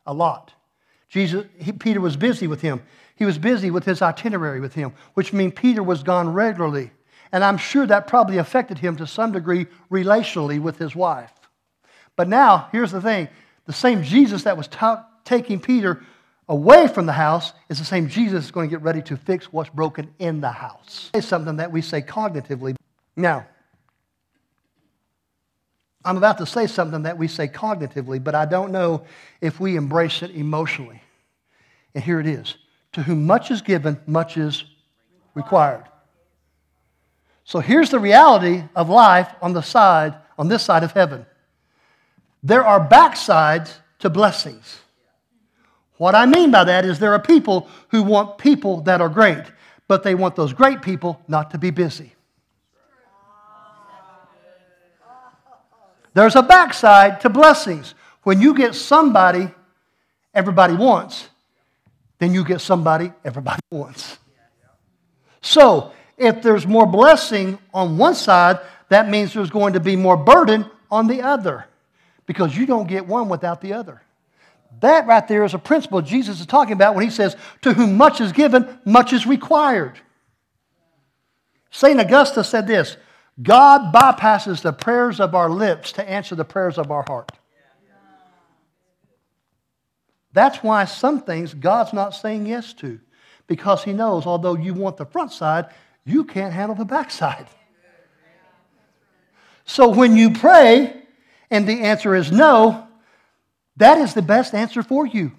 a 0.06 0.14
lot. 0.14 0.52
Jesus, 1.12 1.44
he, 1.58 1.72
Peter 1.72 2.00
was 2.00 2.16
busy 2.16 2.46
with 2.46 2.62
him. 2.62 2.82
He 3.16 3.26
was 3.26 3.36
busy 3.36 3.70
with 3.70 3.84
his 3.84 4.00
itinerary 4.00 4.60
with 4.60 4.72
him, 4.72 4.94
which 5.12 5.34
means 5.34 5.52
Peter 5.54 5.82
was 5.82 6.02
gone 6.02 6.32
regularly. 6.32 6.90
And 7.30 7.44
I'm 7.44 7.58
sure 7.58 7.86
that 7.86 8.06
probably 8.06 8.38
affected 8.38 8.78
him 8.78 8.96
to 8.96 9.06
some 9.06 9.30
degree 9.30 9.66
relationally 9.90 10.58
with 10.58 10.78
his 10.78 10.96
wife. 10.96 11.30
But 12.16 12.28
now, 12.28 12.68
here's 12.72 12.92
the 12.92 13.02
thing 13.02 13.28
the 13.66 13.74
same 13.74 14.02
Jesus 14.02 14.44
that 14.44 14.56
was 14.56 14.68
ta- 14.68 15.06
taking 15.24 15.60
Peter 15.60 16.02
away 16.48 16.88
from 16.88 17.04
the 17.04 17.12
house 17.12 17.52
is 17.68 17.78
the 17.78 17.84
same 17.84 18.08
Jesus 18.08 18.44
that's 18.44 18.50
going 18.50 18.70
to 18.70 18.74
get 18.74 18.82
ready 18.82 19.02
to 19.02 19.16
fix 19.18 19.52
what's 19.52 19.68
broken 19.68 20.14
in 20.18 20.40
the 20.40 20.50
house. 20.50 21.10
It's 21.12 21.26
something 21.26 21.56
that 21.56 21.70
we 21.70 21.82
say 21.82 22.00
cognitively. 22.00 22.74
Now, 23.16 23.46
I'm 26.04 26.16
about 26.16 26.38
to 26.38 26.46
say 26.46 26.66
something 26.66 27.02
that 27.02 27.18
we 27.18 27.28
say 27.28 27.48
cognitively, 27.48 28.24
but 28.24 28.34
I 28.34 28.46
don't 28.46 28.72
know 28.72 29.04
if 29.42 29.60
we 29.60 29.76
embrace 29.76 30.22
it 30.22 30.30
emotionally. 30.30 31.01
And 31.94 32.02
here 32.02 32.20
it 32.20 32.26
is 32.26 32.56
To 32.92 33.02
whom 33.02 33.26
much 33.26 33.50
is 33.50 33.62
given, 33.62 34.00
much 34.06 34.36
is 34.36 34.64
required. 35.34 35.84
So 37.44 37.58
here's 37.58 37.90
the 37.90 37.98
reality 37.98 38.64
of 38.76 38.88
life 38.88 39.28
on 39.42 39.52
the 39.52 39.62
side, 39.62 40.14
on 40.38 40.48
this 40.48 40.62
side 40.62 40.84
of 40.84 40.92
heaven. 40.92 41.26
There 42.42 42.64
are 42.64 42.86
backsides 42.86 43.72
to 44.00 44.10
blessings. 44.10 44.78
What 45.96 46.14
I 46.14 46.26
mean 46.26 46.50
by 46.50 46.64
that 46.64 46.84
is 46.84 46.98
there 46.98 47.12
are 47.12 47.20
people 47.20 47.68
who 47.88 48.02
want 48.02 48.38
people 48.38 48.80
that 48.82 49.00
are 49.00 49.08
great, 49.08 49.44
but 49.86 50.02
they 50.02 50.14
want 50.14 50.36
those 50.36 50.52
great 50.52 50.82
people 50.82 51.20
not 51.28 51.50
to 51.52 51.58
be 51.58 51.70
busy. 51.70 52.14
There's 56.14 56.36
a 56.36 56.42
backside 56.42 57.20
to 57.20 57.30
blessings. 57.30 57.94
When 58.22 58.40
you 58.40 58.54
get 58.54 58.74
somebody 58.74 59.50
everybody 60.34 60.74
wants, 60.74 61.28
then 62.22 62.32
you 62.32 62.44
get 62.44 62.60
somebody 62.60 63.12
everybody 63.24 63.60
wants. 63.70 64.18
So, 65.40 65.92
if 66.16 66.40
there's 66.40 66.68
more 66.68 66.86
blessing 66.86 67.58
on 67.74 67.98
one 67.98 68.14
side, 68.14 68.60
that 68.90 69.08
means 69.08 69.34
there's 69.34 69.50
going 69.50 69.72
to 69.72 69.80
be 69.80 69.96
more 69.96 70.16
burden 70.16 70.66
on 70.88 71.08
the 71.08 71.22
other 71.22 71.66
because 72.26 72.56
you 72.56 72.64
don't 72.64 72.86
get 72.86 73.08
one 73.08 73.28
without 73.28 73.60
the 73.60 73.72
other. 73.72 74.02
That 74.80 75.08
right 75.08 75.26
there 75.26 75.44
is 75.44 75.54
a 75.54 75.58
principle 75.58 76.00
Jesus 76.00 76.38
is 76.38 76.46
talking 76.46 76.74
about 76.74 76.94
when 76.94 77.02
he 77.02 77.10
says, 77.10 77.36
To 77.62 77.72
whom 77.72 77.96
much 77.96 78.20
is 78.20 78.30
given, 78.30 78.78
much 78.84 79.12
is 79.12 79.26
required. 79.26 79.98
St. 81.72 81.98
Augustine 81.98 82.44
said 82.44 82.68
this 82.68 82.96
God 83.42 83.92
bypasses 83.92 84.62
the 84.62 84.72
prayers 84.72 85.18
of 85.18 85.34
our 85.34 85.50
lips 85.50 85.92
to 85.92 86.08
answer 86.08 86.36
the 86.36 86.44
prayers 86.44 86.78
of 86.78 86.92
our 86.92 87.04
heart. 87.08 87.32
That's 90.32 90.62
why 90.62 90.84
some 90.86 91.22
things 91.22 91.54
God's 91.54 91.92
not 91.92 92.10
saying 92.10 92.46
yes 92.46 92.72
to, 92.74 93.00
because 93.46 93.84
He 93.84 93.92
knows 93.92 94.26
although 94.26 94.56
you 94.56 94.74
want 94.74 94.96
the 94.96 95.06
front 95.06 95.32
side, 95.32 95.66
you 96.04 96.24
can't 96.24 96.52
handle 96.52 96.74
the 96.74 96.84
backside. 96.84 97.46
So 99.64 99.88
when 99.88 100.16
you 100.16 100.30
pray 100.30 101.02
and 101.50 101.68
the 101.68 101.82
answer 101.82 102.14
is 102.14 102.32
no, 102.32 102.86
that 103.76 103.98
is 103.98 104.14
the 104.14 104.22
best 104.22 104.54
answer 104.54 104.82
for 104.82 105.06
you. 105.06 105.32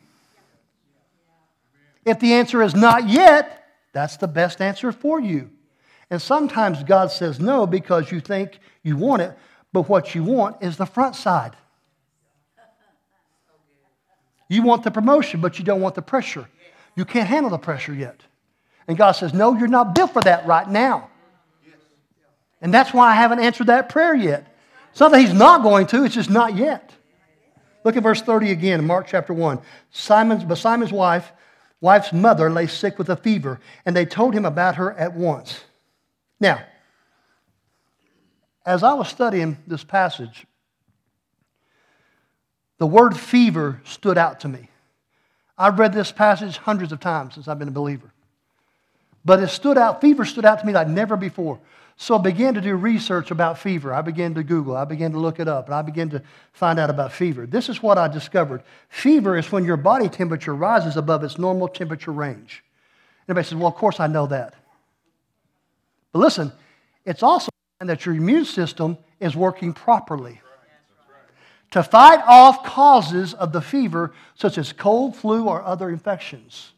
If 2.05 2.19
the 2.19 2.33
answer 2.33 2.61
is 2.61 2.75
not 2.75 3.07
yet, 3.07 3.65
that's 3.93 4.17
the 4.17 4.27
best 4.27 4.61
answer 4.61 4.91
for 4.91 5.19
you. 5.19 5.49
And 6.09 6.21
sometimes 6.21 6.83
God 6.83 7.11
says 7.11 7.39
no 7.39 7.65
because 7.65 8.11
you 8.11 8.19
think 8.19 8.59
you 8.83 8.97
want 8.97 9.21
it, 9.21 9.37
but 9.71 9.89
what 9.89 10.13
you 10.13 10.23
want 10.23 10.61
is 10.61 10.77
the 10.77 10.85
front 10.85 11.15
side. 11.15 11.55
You 14.53 14.61
want 14.61 14.83
the 14.83 14.91
promotion, 14.91 15.41
but 15.41 15.57
you 15.57 15.65
don't 15.65 15.81
want 15.81 15.95
the 15.95 16.03
pressure. 16.03 16.47
You 16.95 17.05
can't 17.05 17.27
handle 17.27 17.49
the 17.49 17.57
pressure 17.57 17.93
yet. 17.93 18.21
And 18.87 18.95
God 18.95 19.13
says, 19.13 19.33
No, 19.33 19.57
you're 19.57 19.67
not 19.67 19.95
built 19.95 20.13
for 20.13 20.21
that 20.21 20.45
right 20.45 20.69
now. 20.69 21.09
And 22.61 22.71
that's 22.71 22.93
why 22.93 23.09
I 23.09 23.15
haven't 23.15 23.39
answered 23.39 23.67
that 23.67 23.89
prayer 23.89 24.13
yet. 24.13 24.55
It's 24.91 24.99
not 24.99 25.11
that 25.11 25.21
He's 25.21 25.33
not 25.33 25.63
going 25.63 25.87
to, 25.87 26.03
it's 26.03 26.13
just 26.13 26.29
not 26.29 26.55
yet. 26.55 26.93
Look 27.83 27.97
at 27.97 28.03
verse 28.03 28.21
30 28.21 28.51
again 28.51 28.79
in 28.79 28.85
Mark 28.85 29.07
chapter 29.07 29.33
1. 29.33 29.59
Simon's, 29.89 30.43
but 30.43 30.59
Simon's 30.59 30.91
wife, 30.91 31.31
wife's 31.81 32.13
mother 32.13 32.51
lay 32.51 32.67
sick 32.67 32.99
with 32.99 33.09
a 33.09 33.15
fever, 33.15 33.59
and 33.87 33.95
they 33.95 34.05
told 34.05 34.35
him 34.35 34.45
about 34.45 34.75
her 34.75 34.93
at 34.93 35.15
once. 35.15 35.63
Now, 36.39 36.61
as 38.67 38.83
I 38.83 38.93
was 38.93 39.09
studying 39.09 39.57
this 39.65 39.83
passage, 39.83 40.45
the 42.83 42.87
word 42.87 43.17
fever 43.17 43.79
stood 43.85 44.17
out 44.17 44.41
to 44.41 44.49
me. 44.49 44.67
I've 45.57 45.79
read 45.79 45.93
this 45.93 46.11
passage 46.11 46.57
hundreds 46.57 46.91
of 46.91 46.99
times 46.99 47.35
since 47.35 47.47
I've 47.47 47.57
been 47.57 47.69
a 47.69 47.71
believer. 47.71 48.11
But 49.23 49.41
it 49.41 49.47
stood 49.47 49.77
out, 49.77 50.01
fever 50.01 50.25
stood 50.25 50.43
out 50.43 50.59
to 50.59 50.65
me 50.65 50.73
like 50.73 50.89
never 50.89 51.15
before. 51.15 51.61
So 51.95 52.17
I 52.17 52.21
began 52.21 52.55
to 52.55 52.59
do 52.59 52.75
research 52.75 53.31
about 53.31 53.57
fever. 53.57 53.93
I 53.93 54.01
began 54.01 54.33
to 54.33 54.43
Google, 54.43 54.75
I 54.75 54.83
began 54.83 55.13
to 55.13 55.17
look 55.17 55.39
it 55.39 55.47
up, 55.47 55.67
and 55.67 55.75
I 55.75 55.81
began 55.81 56.09
to 56.09 56.21
find 56.51 56.77
out 56.77 56.89
about 56.89 57.13
fever. 57.13 57.45
This 57.45 57.69
is 57.69 57.81
what 57.81 57.97
I 57.97 58.09
discovered 58.09 58.63
fever 58.89 59.37
is 59.37 59.49
when 59.49 59.63
your 59.63 59.77
body 59.77 60.09
temperature 60.09 60.53
rises 60.53 60.97
above 60.97 61.23
its 61.23 61.37
normal 61.37 61.69
temperature 61.69 62.11
range. 62.11 62.65
Everybody 63.29 63.47
says, 63.47 63.55
Well, 63.55 63.67
of 63.69 63.75
course 63.75 64.01
I 64.01 64.07
know 64.07 64.27
that. 64.27 64.55
But 66.11 66.19
listen, 66.19 66.51
it's 67.05 67.23
also 67.23 67.47
that 67.79 68.05
your 68.05 68.13
immune 68.13 68.43
system 68.43 68.97
is 69.21 69.37
working 69.37 69.71
properly 69.71 70.41
to 71.73 71.81
fight 71.81 72.21
off 72.27 72.63
causes 72.63 73.33
of 73.33 73.51
the 73.51 73.59
fever, 73.59 74.13
such 74.35 74.59
as 74.59 74.71
cold, 74.71 75.15
flu, 75.15 75.47
or 75.47 75.63
other 75.63 75.89
infections. 75.89 76.71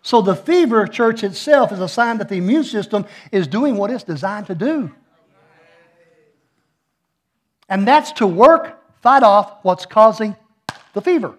So 0.00 0.22
the 0.22 0.36
fever, 0.36 0.86
church 0.86 1.24
itself, 1.24 1.72
is 1.72 1.80
a 1.80 1.88
sign 1.88 2.18
that 2.18 2.28
the 2.28 2.36
immune 2.36 2.62
system 2.62 3.04
is 3.32 3.48
doing 3.48 3.76
what 3.76 3.90
it's 3.90 4.04
designed 4.04 4.46
to 4.46 4.54
do. 4.54 4.94
And 7.68 7.86
that's 7.86 8.12
to 8.12 8.28
work, 8.28 8.80
fight 9.02 9.24
off 9.24 9.58
what's 9.62 9.86
causing 9.86 10.36
the 10.92 11.02
fever. 11.02 11.34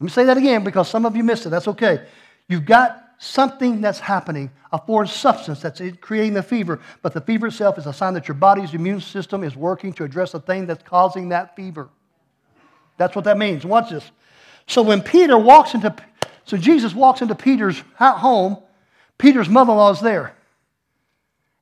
Let 0.00 0.04
me 0.04 0.08
say 0.08 0.24
that 0.24 0.36
again 0.36 0.64
because 0.64 0.88
some 0.88 1.06
of 1.06 1.14
you 1.14 1.22
missed 1.22 1.46
it. 1.46 1.50
That's 1.50 1.68
okay. 1.68 2.04
You've 2.48 2.64
got 2.64 3.00
something 3.18 3.80
that's 3.80 3.98
happening, 3.98 4.50
a 4.72 4.78
foreign 4.78 5.08
substance 5.08 5.60
that's 5.60 5.82
creating 6.00 6.34
the 6.34 6.42
fever, 6.42 6.80
but 7.02 7.12
the 7.12 7.20
fever 7.20 7.48
itself 7.48 7.76
is 7.78 7.86
a 7.86 7.92
sign 7.92 8.14
that 8.14 8.28
your 8.28 8.36
body's 8.36 8.74
immune 8.74 9.00
system 9.00 9.42
is 9.42 9.56
working 9.56 9.92
to 9.94 10.04
address 10.04 10.32
the 10.32 10.40
thing 10.40 10.66
that's 10.66 10.82
causing 10.84 11.30
that 11.30 11.56
fever. 11.56 11.88
That's 12.96 13.14
what 13.14 13.24
that 13.24 13.38
means. 13.38 13.64
Watch 13.64 13.90
this. 13.90 14.08
So 14.66 14.82
when 14.82 15.02
Peter 15.02 15.36
walks 15.36 15.74
into, 15.74 15.94
so 16.44 16.56
Jesus 16.56 16.94
walks 16.94 17.22
into 17.22 17.34
Peter's 17.34 17.82
home, 17.98 18.58
Peter's 19.18 19.48
mother 19.48 19.72
in 19.72 19.78
law 19.78 19.90
is 19.90 20.00
there 20.00 20.34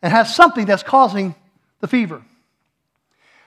and 0.03 0.13
has 0.13 0.35
something 0.35 0.67
that's 0.67 0.83
causing 0.83 1.35
the 1.81 1.89
fever. 1.89 2.23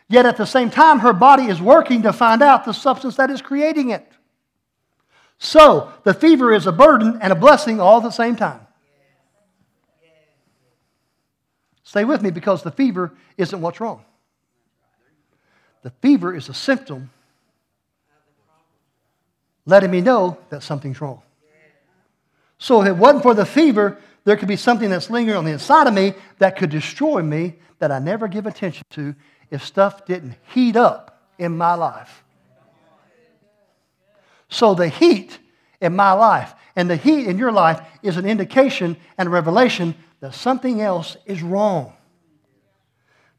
Yet 0.08 0.26
at 0.26 0.38
the 0.38 0.46
same 0.46 0.72
time, 0.72 1.00
her 1.00 1.14
body 1.14 1.46
is 1.46 1.62
working 1.62 2.02
to 2.02 2.14
find 2.14 2.42
out 2.42 2.66
the 2.66 2.74
substance 2.74 3.18
that 3.18 3.30
is 3.30 3.42
creating 3.42 3.92
it. 3.92 4.12
So 5.40 5.92
the 6.04 6.14
fever 6.14 6.54
is 6.54 6.68
a 6.68 6.72
burden 6.72 7.18
and 7.22 7.32
a 7.32 7.36
blessing 7.36 7.80
all 7.80 7.98
at 7.98 8.04
the 8.04 8.12
same 8.12 8.36
time. 8.36 8.60
Stay 11.84 12.06
with 12.06 12.22
me 12.22 12.30
because 12.30 12.62
the 12.62 12.72
fever 12.72 13.14
isn't 13.38 13.60
what's 13.60 13.80
wrong. 13.80 14.04
The 15.82 15.90
fever 16.02 16.36
is 16.36 16.50
a 16.50 16.54
symptom 16.54 17.10
letting 19.66 19.90
me 19.90 20.02
know 20.02 20.38
that 20.50 20.62
something's 20.62 21.00
wrong. 21.00 21.22
So 22.58 22.82
if 22.82 22.88
it 22.88 22.98
wasn't 22.98 23.24
for 23.24 23.34
the 23.34 23.46
fever, 23.46 23.98
there 24.26 24.36
could 24.36 24.48
be 24.50 24.58
something 24.58 24.90
that's 24.90 25.10
lingering 25.10 25.38
on 25.38 25.46
the 25.46 25.52
inside 25.52 25.88
of 25.88 25.94
me 25.94 26.14
that 26.40 26.58
could 26.58 26.70
destroy 26.70 27.22
me 27.22 27.56
that 27.80 27.92
I 27.92 28.00
never 28.00 28.28
give 28.28 28.46
attention 28.46 28.84
to 28.92 29.16
if 29.50 29.66
stuff 29.66 30.06
didn't 30.06 30.36
heat 30.54 30.76
up 30.76 31.24
in 31.38 31.58
my 31.58 31.76
life. 31.76 32.24
So 34.50 34.74
the 34.74 34.90
heat 34.90 35.40
in 35.80 35.96
my 35.96 36.12
life 36.14 36.54
and 36.76 36.90
the 36.90 36.96
heat 36.96 37.28
in 37.28 37.38
your 37.38 37.52
life 37.52 37.82
is 38.04 38.18
an 38.18 38.26
indication 38.26 38.98
and 39.18 39.32
revelation 39.32 39.96
that 40.20 40.34
something 40.34 40.82
else 40.82 41.16
is 41.26 41.42
wrong. 41.42 41.94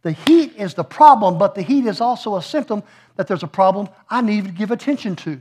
The 0.02 0.12
heat 0.12 0.54
is 0.56 0.74
the 0.74 0.84
problem, 0.84 1.36
but 1.36 1.54
the 1.54 1.62
heat 1.62 1.84
is 1.84 2.00
also 2.00 2.36
a 2.36 2.42
symptom 2.42 2.82
that 3.16 3.26
there's 3.26 3.42
a 3.42 3.48
problem 3.48 3.88
I 4.08 4.22
need 4.22 4.46
to 4.46 4.50
give 4.50 4.70
attention 4.70 5.16
to. 5.16 5.40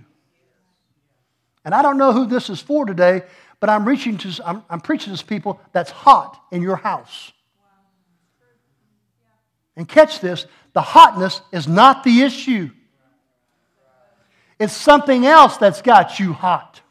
And 1.63 1.73
I 1.73 1.81
don't 1.81 1.97
know 1.97 2.11
who 2.11 2.25
this 2.25 2.49
is 2.49 2.59
for 2.59 2.85
today, 2.85 3.23
but 3.59 3.69
I'm, 3.69 3.85
reaching 3.85 4.17
to, 4.17 4.41
I'm, 4.45 4.63
I'm 4.69 4.81
preaching 4.81 5.15
to 5.15 5.25
people 5.25 5.59
that's 5.71 5.91
hot 5.91 6.41
in 6.51 6.61
your 6.61 6.75
house. 6.75 7.31
And 9.75 9.87
catch 9.87 10.19
this 10.19 10.45
the 10.73 10.81
hotness 10.81 11.41
is 11.51 11.67
not 11.67 12.03
the 12.03 12.21
issue, 12.21 12.69
it's 14.59 14.73
something 14.73 15.25
else 15.25 15.57
that's 15.57 15.81
got 15.81 16.19
you 16.19 16.33
hot. 16.33 16.81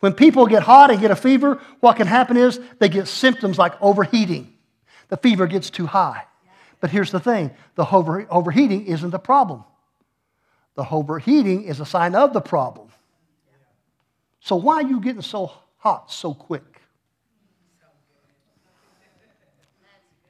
When 0.00 0.12
people 0.12 0.46
get 0.46 0.62
hot 0.62 0.90
and 0.90 1.00
get 1.00 1.10
a 1.10 1.16
fever, 1.16 1.60
what 1.80 1.96
can 1.96 2.06
happen 2.06 2.36
is 2.36 2.60
they 2.78 2.88
get 2.88 3.08
symptoms 3.08 3.58
like 3.58 3.80
overheating. 3.80 4.52
The 5.08 5.16
fever 5.16 5.46
gets 5.46 5.70
too 5.70 5.86
high. 5.86 6.24
But 6.80 6.90
here's 6.90 7.10
the 7.10 7.20
thing 7.20 7.52
the 7.76 7.88
over, 7.90 8.26
overheating 8.30 8.86
isn't 8.86 9.10
the 9.10 9.18
problem, 9.18 9.64
the 10.74 10.86
overheating 10.90 11.64
is 11.64 11.80
a 11.80 11.86
sign 11.86 12.14
of 12.14 12.32
the 12.32 12.40
problem. 12.40 12.88
So, 14.40 14.56
why 14.56 14.76
are 14.76 14.88
you 14.88 15.00
getting 15.00 15.22
so 15.22 15.50
hot 15.78 16.12
so 16.12 16.34
quick? 16.34 16.80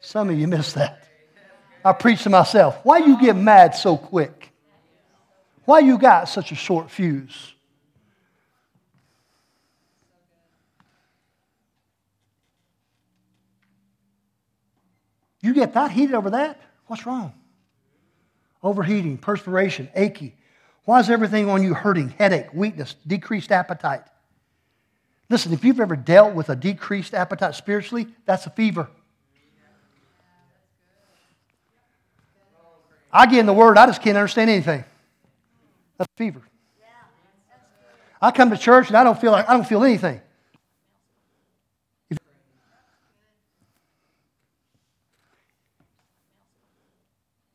Some 0.01 0.31
of 0.31 0.39
you 0.39 0.47
missed 0.47 0.77
that. 0.77 1.03
I 1.85 1.93
preach 1.93 2.23
to 2.23 2.31
myself. 2.31 2.79
Why 2.85 2.99
you 2.99 3.21
get 3.21 3.37
mad 3.37 3.75
so 3.75 3.97
quick? 3.97 4.53
Why 5.67 5.81
you 5.81 5.99
got 5.99 6.29
such 6.29 6.53
a 6.53 6.55
short 6.55 6.91
fuse? 6.91 7.53
You 15.43 15.55
get 15.55 15.75
that 15.75 15.91
heated 15.91 16.15
over 16.15 16.31
that? 16.31 16.61
What's 16.87 17.05
wrong? 17.05 17.35
Overheating, 18.63 19.19
perspiration, 19.19 19.89
achy, 19.95 20.35
why 20.87 21.01
is 21.01 21.11
everything 21.11 21.51
on 21.51 21.65
you 21.65 21.75
hurting? 21.75 22.11
Headache, 22.11 22.55
weakness, 22.55 22.95
decreased 23.07 23.51
appetite. 23.51 24.03
Listen, 25.29 25.53
if 25.53 25.65
you've 25.65 25.81
ever 25.81 25.97
dealt 25.97 26.35
with 26.35 26.49
a 26.49 26.55
decreased 26.55 27.13
appetite 27.13 27.57
spiritually, 27.57 28.07
that's 28.25 28.47
a 28.47 28.51
fever. 28.51 28.89
I 33.13 33.27
get 33.27 33.41
in 33.41 33.47
the 33.47 33.53
Word, 33.53 33.77
I 33.79 33.87
just 33.87 34.01
can't 34.01 34.17
understand 34.17 34.49
anything. 34.49 34.85
That's 35.99 36.11
a 36.13 36.17
fever. 36.17 36.43
I 38.21 38.31
come 38.31 38.51
to 38.51 38.57
church 38.57 38.89
and 38.89 38.97
I 38.97 39.05
don't 39.05 39.21
feel 39.21 39.33
like 39.33 39.49
I 39.49 39.53
don't 39.53 39.67
feel 39.67 39.85
anything. 39.85 40.21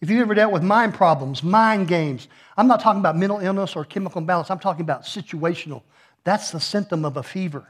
If 0.02 0.10
you've 0.10 0.22
ever 0.22 0.34
dealt 0.34 0.52
with 0.52 0.64
mind 0.64 0.96
problems, 0.96 1.44
mind 1.44 1.88
games, 1.88 2.28
I'm 2.58 2.68
not 2.68 2.80
talking 2.80 3.00
about 3.00 3.16
mental 3.16 3.40
illness 3.40 3.76
or 3.76 3.86
chemical 3.86 4.20
imbalance, 4.20 4.50
I'm 4.50 4.60
talking 4.60 4.82
about 4.82 5.04
situational. 5.04 5.84
That's 6.24 6.50
the 6.50 6.60
symptom 6.60 7.06
of 7.06 7.18
a 7.18 7.24
fever. 7.24 7.68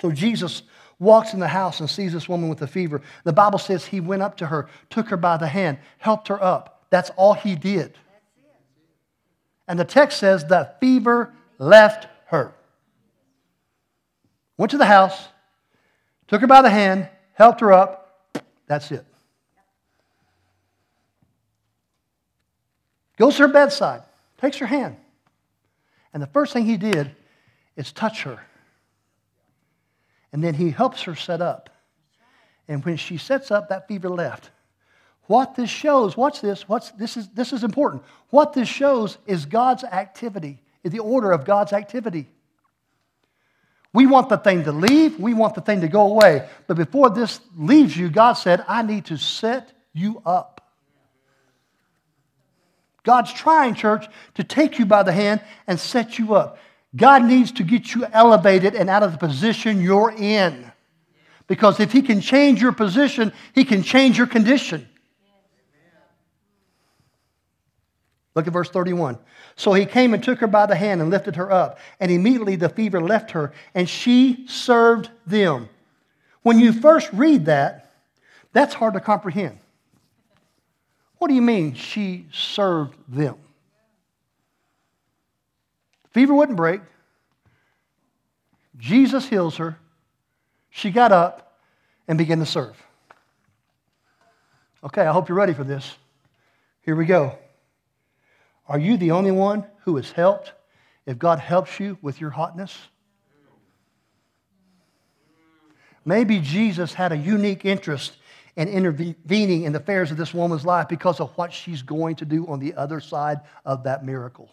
So 0.00 0.10
Jesus 0.10 0.62
walks 0.98 1.34
in 1.34 1.40
the 1.40 1.48
house 1.48 1.80
and 1.80 1.90
sees 1.90 2.14
this 2.14 2.28
woman 2.28 2.48
with 2.48 2.62
a 2.62 2.66
fever. 2.66 3.02
The 3.24 3.32
Bible 3.32 3.58
says 3.58 3.84
he 3.84 4.00
went 4.00 4.22
up 4.22 4.38
to 4.38 4.46
her, 4.46 4.68
took 4.88 5.08
her 5.08 5.18
by 5.18 5.36
the 5.36 5.48
hand, 5.48 5.78
helped 5.98 6.28
her 6.28 6.42
up. 6.42 6.86
That's 6.88 7.10
all 7.16 7.34
he 7.34 7.54
did. 7.54 7.98
And 9.68 9.78
the 9.78 9.84
text 9.84 10.18
says 10.18 10.44
the 10.44 10.70
fever 10.80 11.32
left 11.58 12.06
her. 12.26 12.54
Went 14.56 14.70
to 14.70 14.78
the 14.78 14.86
house, 14.86 15.28
took 16.28 16.40
her 16.40 16.46
by 16.46 16.62
the 16.62 16.70
hand, 16.70 17.08
helped 17.34 17.60
her 17.60 17.72
up. 17.72 18.32
That's 18.66 18.90
it. 18.90 19.04
Goes 23.16 23.36
to 23.36 23.42
her 23.42 23.48
bedside, 23.48 24.02
takes 24.38 24.58
her 24.58 24.66
hand. 24.66 24.96
And 26.12 26.22
the 26.22 26.26
first 26.26 26.52
thing 26.52 26.64
he 26.64 26.76
did 26.76 27.14
is 27.76 27.92
touch 27.92 28.22
her. 28.22 28.40
And 30.32 30.42
then 30.42 30.54
he 30.54 30.70
helps 30.70 31.02
her 31.02 31.14
set 31.14 31.40
up. 31.40 31.70
And 32.68 32.84
when 32.84 32.96
she 32.96 33.16
sets 33.16 33.50
up, 33.50 33.68
that 33.68 33.88
fever 33.88 34.08
left. 34.08 34.50
What 35.26 35.56
this 35.56 35.70
shows, 35.70 36.16
watch 36.16 36.40
this, 36.40 36.68
what's, 36.68 36.90
this, 36.92 37.16
is, 37.16 37.28
this 37.28 37.52
is 37.52 37.64
important. 37.64 38.02
What 38.30 38.52
this 38.52 38.68
shows 38.68 39.18
is 39.26 39.44
God's 39.44 39.82
activity, 39.82 40.62
the 40.84 41.00
order 41.00 41.32
of 41.32 41.44
God's 41.44 41.72
activity. 41.72 42.28
We 43.92 44.06
want 44.06 44.28
the 44.28 44.36
thing 44.36 44.64
to 44.64 44.72
leave, 44.72 45.18
we 45.18 45.34
want 45.34 45.54
the 45.54 45.60
thing 45.62 45.80
to 45.80 45.88
go 45.88 46.02
away. 46.08 46.48
But 46.66 46.76
before 46.76 47.10
this 47.10 47.40
leaves 47.56 47.96
you, 47.96 48.10
God 48.10 48.34
said, 48.34 48.64
I 48.68 48.82
need 48.82 49.06
to 49.06 49.16
set 49.16 49.72
you 49.92 50.22
up. 50.24 50.52
God's 53.02 53.32
trying, 53.32 53.74
church, 53.74 54.06
to 54.34 54.44
take 54.44 54.78
you 54.78 54.84
by 54.84 55.02
the 55.02 55.12
hand 55.12 55.40
and 55.66 55.78
set 55.80 56.18
you 56.18 56.34
up. 56.34 56.58
God 56.94 57.24
needs 57.24 57.52
to 57.52 57.62
get 57.62 57.94
you 57.94 58.04
elevated 58.12 58.74
and 58.74 58.90
out 58.90 59.02
of 59.02 59.12
the 59.12 59.18
position 59.18 59.80
you're 59.80 60.10
in. 60.10 60.70
Because 61.46 61.80
if 61.80 61.92
He 61.92 62.02
can 62.02 62.20
change 62.20 62.60
your 62.60 62.72
position, 62.72 63.32
He 63.54 63.64
can 63.64 63.82
change 63.82 64.18
your 64.18 64.26
condition. 64.26 64.88
Look 68.36 68.46
at 68.46 68.52
verse 68.52 68.68
31. 68.68 69.18
So 69.56 69.72
he 69.72 69.86
came 69.86 70.12
and 70.12 70.22
took 70.22 70.40
her 70.40 70.46
by 70.46 70.66
the 70.66 70.76
hand 70.76 71.00
and 71.00 71.10
lifted 71.10 71.36
her 71.36 71.50
up, 71.50 71.78
and 71.98 72.12
immediately 72.12 72.54
the 72.54 72.68
fever 72.68 73.00
left 73.00 73.30
her, 73.30 73.52
and 73.74 73.88
she 73.88 74.46
served 74.46 75.08
them. 75.26 75.70
When 76.42 76.60
you 76.60 76.72
first 76.74 77.08
read 77.14 77.46
that, 77.46 77.90
that's 78.52 78.74
hard 78.74 78.92
to 78.92 79.00
comprehend. 79.00 79.58
What 81.18 81.28
do 81.28 81.34
you 81.34 81.40
mean 81.40 81.74
she 81.74 82.26
served 82.30 82.94
them? 83.08 83.36
Fever 86.10 86.34
wouldn't 86.34 86.56
break. 86.58 86.82
Jesus 88.76 89.26
heals 89.26 89.56
her. 89.56 89.78
She 90.68 90.90
got 90.90 91.10
up 91.10 91.58
and 92.06 92.18
began 92.18 92.40
to 92.40 92.46
serve. 92.46 92.76
Okay, 94.84 95.02
I 95.02 95.12
hope 95.12 95.30
you're 95.30 95.38
ready 95.38 95.54
for 95.54 95.64
this. 95.64 95.96
Here 96.82 96.94
we 96.94 97.06
go. 97.06 97.38
Are 98.68 98.78
you 98.78 98.96
the 98.96 99.12
only 99.12 99.30
one 99.30 99.64
who 99.84 99.96
is 99.96 100.10
helped 100.12 100.52
if 101.06 101.18
God 101.18 101.38
helps 101.38 101.78
you 101.78 101.98
with 102.02 102.20
your 102.20 102.30
hotness? 102.30 102.76
Maybe 106.04 106.40
Jesus 106.40 106.94
had 106.94 107.12
a 107.12 107.16
unique 107.16 107.64
interest 107.64 108.16
in 108.56 108.68
intervening 108.68 109.64
in 109.64 109.72
the 109.72 109.80
affairs 109.80 110.10
of 110.10 110.16
this 110.16 110.32
woman's 110.32 110.64
life 110.64 110.88
because 110.88 111.20
of 111.20 111.30
what 111.36 111.52
she's 111.52 111.82
going 111.82 112.16
to 112.16 112.24
do 112.24 112.46
on 112.46 112.58
the 112.58 112.74
other 112.74 113.00
side 113.00 113.40
of 113.64 113.84
that 113.84 114.04
miracle. 114.04 114.50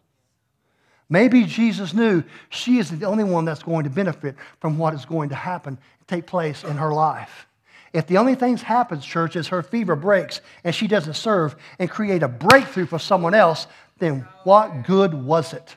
Maybe 1.10 1.43
Jesus 1.45 1.93
knew 1.93 2.23
she 2.49 2.80
is 2.80 2.89
the 2.89 3.06
only 3.06 3.23
one 3.23 3.45
that's 3.45 3.63
going 3.63 3.84
to 3.84 3.89
benefit 3.89 4.36
from 4.60 4.78
what 4.78 4.93
is 4.93 5.06
going 5.06 5.30
to 5.30 5.36
happen, 5.36 5.78
take 6.08 6.26
place 6.26 6.63
in 6.63 6.78
her 6.78 6.91
life. 6.91 7.47
If 7.93 8.08
the 8.08 8.17
only 8.17 8.34
thing 8.34 8.56
that 8.56 8.63
happens, 8.63 9.06
church, 9.06 9.36
is 9.36 9.49
her 9.49 9.62
fever 9.62 9.95
breaks 9.95 10.41
and 10.63 10.73
she 10.73 10.88
doesn't 10.88 11.13
serve 11.13 11.56
and 11.78 11.89
create 11.89 12.23
a 12.23 12.28
breakthrough 12.28 12.88
for 12.88 12.97
someone 12.97 13.36
else, 13.36 13.67
then 13.99 14.27
what 14.43 14.86
good 14.86 15.13
was 15.13 15.53
it? 15.53 15.75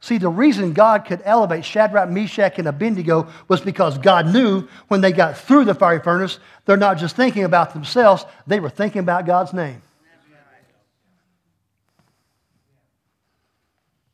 See, 0.00 0.18
the 0.18 0.28
reason 0.28 0.72
God 0.72 1.04
could 1.04 1.22
elevate 1.24 1.64
Shadrach, 1.64 2.10
Meshach, 2.10 2.58
and 2.58 2.66
Abednego 2.66 3.28
was 3.46 3.60
because 3.60 3.98
God 3.98 4.26
knew 4.32 4.66
when 4.88 5.00
they 5.00 5.12
got 5.12 5.38
through 5.38 5.64
the 5.64 5.74
fiery 5.74 6.00
furnace, 6.00 6.40
they're 6.64 6.76
not 6.76 6.98
just 6.98 7.14
thinking 7.14 7.44
about 7.44 7.72
themselves, 7.72 8.26
they 8.44 8.58
were 8.58 8.68
thinking 8.68 8.98
about 8.98 9.26
God's 9.26 9.52
name. 9.52 9.80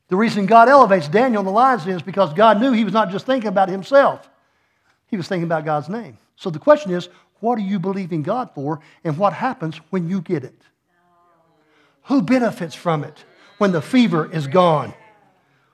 The 0.09 0.17
reason 0.17 0.45
God 0.45 0.69
elevates 0.69 1.09
Daniel 1.09 1.41
in 1.41 1.47
the 1.47 1.53
lion's 1.53 1.85
den 1.85 1.97
is 1.97 2.03
because 2.03 2.35
God 2.35 2.61
knew 2.61 2.73
he 2.73 2.85
was 2.85 2.93
not 2.93 3.11
just 3.11 3.25
thinking 3.25 3.49
about 3.49 3.71
himself, 3.71 4.29
he 5.07 5.17
was 5.17 5.27
thinking 5.27 5.45
about 5.45 5.65
God's 5.65 5.89
name. 5.89 6.19
So 6.37 6.51
the 6.51 6.59
question 6.59 6.93
is, 6.93 7.09
what 7.41 7.57
are 7.59 7.63
you 7.63 7.79
believing 7.79 8.23
God 8.23 8.51
for, 8.55 8.81
and 9.05 9.17
what 9.17 9.33
happens 9.33 9.79
when 9.89 10.09
you 10.09 10.21
get 10.21 10.45
it? 10.45 10.61
Who 12.09 12.23
benefits 12.23 12.75
from 12.75 13.05
it 13.05 13.25
when 13.59 13.73
the 13.73 13.83
fever 13.83 14.33
is 14.33 14.47
gone? 14.47 14.95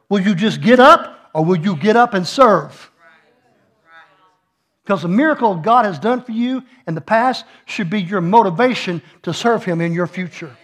Will 0.09 0.21
you 0.21 0.35
just 0.35 0.61
get 0.61 0.81
up 0.81 1.31
or 1.33 1.45
will 1.45 1.57
you 1.57 1.77
get 1.77 1.97
up 1.97 2.13
and 2.13 2.27
serve? 2.27 2.91
Because 4.83 5.03
the 5.03 5.09
miracle 5.09 5.55
God 5.55 5.85
has 5.85 5.99
done 5.99 6.23
for 6.23 6.33
you 6.33 6.65
in 6.89 6.95
the 6.95 7.01
past 7.01 7.45
should 7.67 7.89
be 7.89 8.03
your 8.03 8.21
motivation 8.21 9.01
to 9.23 9.33
serve 9.33 9.65
Him 9.65 9.81
in 9.81 9.93
your 9.93 10.09
future. 10.09 10.55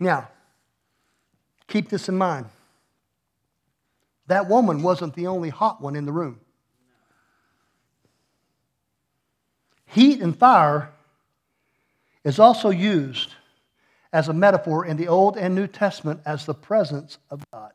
Now, 0.00 0.28
keep 1.68 1.88
this 1.88 2.08
in 2.08 2.16
mind. 2.18 2.46
That 4.26 4.48
woman 4.48 4.82
wasn't 4.82 5.14
the 5.14 5.28
only 5.28 5.50
hot 5.50 5.80
one 5.80 5.94
in 5.94 6.04
the 6.04 6.12
room. 6.12 6.40
Heat 9.86 10.20
and 10.20 10.36
fire 10.36 10.90
is 12.24 12.38
also 12.38 12.70
used 12.70 13.30
as 14.12 14.28
a 14.28 14.32
metaphor 14.32 14.86
in 14.86 14.96
the 14.96 15.08
Old 15.08 15.36
and 15.36 15.54
New 15.54 15.66
Testament 15.66 16.20
as 16.24 16.46
the 16.46 16.54
presence 16.54 17.18
of 17.30 17.44
God. 17.52 17.72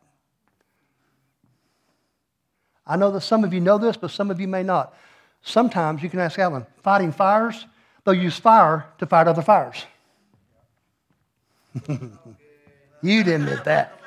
I 2.87 2.95
know 2.95 3.11
that 3.11 3.21
some 3.21 3.43
of 3.43 3.53
you 3.53 3.59
know 3.59 3.77
this, 3.77 3.97
but 3.97 4.09
some 4.09 4.31
of 4.31 4.39
you 4.39 4.47
may 4.47 4.63
not. 4.63 4.95
Sometimes 5.41 6.01
you 6.01 6.09
can 6.09 6.19
ask 6.19 6.39
Alan, 6.39 6.65
fighting 6.81 7.11
fires, 7.11 7.65
they'll 8.03 8.15
use 8.15 8.37
fire 8.37 8.87
to 8.97 9.05
fight 9.05 9.27
other 9.27 9.43
fires. 9.43 9.85
you 11.87 13.23
didn't 13.23 13.43
admit 13.43 13.63
that. 13.65 13.99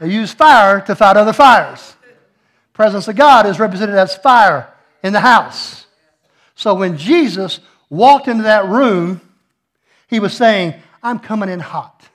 They 0.00 0.10
use 0.10 0.32
fire 0.32 0.80
to 0.80 0.96
fight 0.96 1.16
other 1.16 1.32
fires. 1.32 1.94
Presence 2.72 3.08
of 3.08 3.16
God 3.16 3.46
is 3.46 3.60
represented 3.60 3.96
as 3.96 4.16
fire 4.16 4.72
in 5.02 5.12
the 5.12 5.20
house. 5.20 5.86
So 6.54 6.74
when 6.74 6.96
Jesus 6.96 7.60
walked 7.88 8.26
into 8.28 8.44
that 8.44 8.66
room, 8.66 9.20
he 10.08 10.20
was 10.20 10.34
saying, 10.34 10.74
I'm 11.02 11.18
coming 11.18 11.48
in 11.48 11.60
hot. 11.60 12.08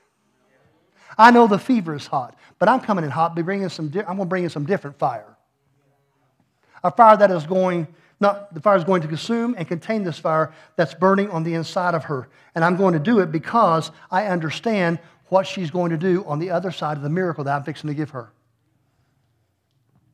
I 1.17 1.31
know 1.31 1.47
the 1.47 1.59
fever 1.59 1.95
is 1.95 2.07
hot, 2.07 2.35
but 2.59 2.67
I'm 2.67 2.79
coming 2.79 3.05
in 3.05 3.11
hot. 3.11 3.35
Be 3.35 3.43
bringing 3.43 3.69
some. 3.69 3.89
Di- 3.89 3.99
I'm 3.99 4.17
going 4.17 4.19
to 4.19 4.25
bring 4.25 4.43
in 4.43 4.49
some 4.49 4.65
different 4.65 4.97
fire. 4.97 5.37
A 6.83 6.91
fire 6.91 7.15
that 7.15 7.31
is 7.31 7.45
going 7.45 7.87
not 8.19 8.53
the 8.53 8.61
fire 8.61 8.77
is 8.77 8.83
going 8.83 9.01
to 9.01 9.07
consume 9.07 9.53
and 9.57 9.67
contain 9.67 10.03
this 10.03 10.17
fire 10.17 10.53
that's 10.75 10.93
burning 10.93 11.29
on 11.29 11.43
the 11.43 11.53
inside 11.53 11.93
of 11.93 12.05
her, 12.05 12.29
and 12.55 12.63
I'm 12.63 12.77
going 12.77 12.93
to 12.93 12.99
do 12.99 13.19
it 13.19 13.31
because 13.31 13.91
I 14.09 14.25
understand 14.27 14.99
what 15.27 15.45
she's 15.45 15.69
going 15.69 15.91
to 15.91 15.97
do 15.97 16.23
on 16.25 16.39
the 16.39 16.49
other 16.49 16.71
side 16.71 16.97
of 16.97 17.03
the 17.03 17.09
miracle 17.09 17.43
that 17.43 17.55
I'm 17.55 17.63
fixing 17.63 17.89
to 17.89 17.93
give 17.93 18.11
her. 18.11 18.31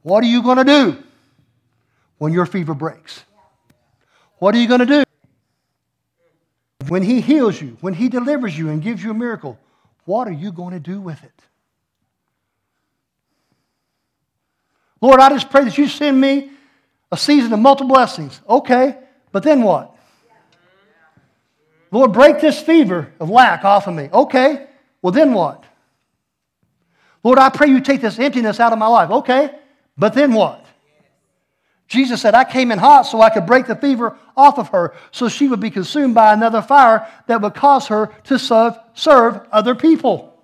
What 0.02 0.24
are 0.24 0.28
you 0.28 0.42
going 0.42 0.58
to 0.58 0.64
do 0.64 1.04
when 2.18 2.34
your 2.34 2.46
fever 2.46 2.74
breaks? 2.74 3.24
What 4.40 4.56
are 4.56 4.58
you 4.58 4.68
going 4.68 4.80
to 4.80 4.86
do? 4.86 5.04
When 6.90 7.04
He 7.04 7.22
heals 7.22 7.62
you, 7.62 7.78
when 7.82 7.94
He 7.94 8.10
delivers 8.10 8.58
you 8.58 8.70
and 8.70 8.82
gives 8.82 9.04
you 9.04 9.12
a 9.12 9.14
miracle, 9.14 9.58
what 10.06 10.28
are 10.28 10.34
you 10.34 10.52
going 10.52 10.74
to 10.74 10.80
do 10.80 11.00
with 11.00 11.24
it? 11.24 11.32
Lord, 15.00 15.20
I 15.20 15.30
just 15.30 15.50
pray 15.50 15.64
that 15.64 15.78
you 15.78 15.88
send 15.88 16.20
me 16.20 16.50
a 17.12 17.18
season 17.18 17.54
of 17.54 17.60
multiple 17.60 17.94
blessings. 17.94 18.42
Okay, 18.50 18.98
but 19.32 19.44
then 19.44 19.62
what? 19.62 19.96
Lord, 21.92 22.12
break 22.12 22.42
this 22.42 22.60
fever 22.60 23.12
of 23.20 23.30
lack 23.30 23.64
off 23.64 23.88
of 23.88 23.94
me. 23.94 24.10
Okay, 24.12 24.68
well, 25.02 25.12
then 25.12 25.34
what? 25.34 25.64
Lord, 27.24 27.40
I 27.40 27.50
pray 27.50 27.68
you 27.68 27.82
take 27.82 28.02
this 28.02 28.20
emptiness 28.20 28.60
out 28.60 28.74
of 28.74 28.80
my 28.80 28.88
life. 28.88 29.10
Okay, 29.10 29.52
but 29.98 30.14
then 30.14 30.34
what? 30.34 30.66
Jesus 31.90 32.22
said, 32.22 32.36
I 32.36 32.44
came 32.44 32.72
in 32.72 32.78
hot 32.78 33.02
so 33.02 33.20
I 33.20 33.32
could 33.32 33.48
break 33.48 33.66
the 33.66 33.76
fever 33.76 34.16
off 34.38 34.60
of 34.60 34.70
her 34.70 34.94
so 35.12 35.28
she 35.28 35.48
would 35.48 35.60
be 35.60 35.72
consumed 35.72 36.14
by 36.14 36.32
another 36.32 36.62
fire 36.62 37.08
that 37.26 37.42
would 37.42 37.56
cause 37.56 37.88
her 37.88 38.12
to 38.26 38.38
serve, 38.38 38.78
serve 38.94 39.42
other 39.52 39.74
people. 39.74 40.40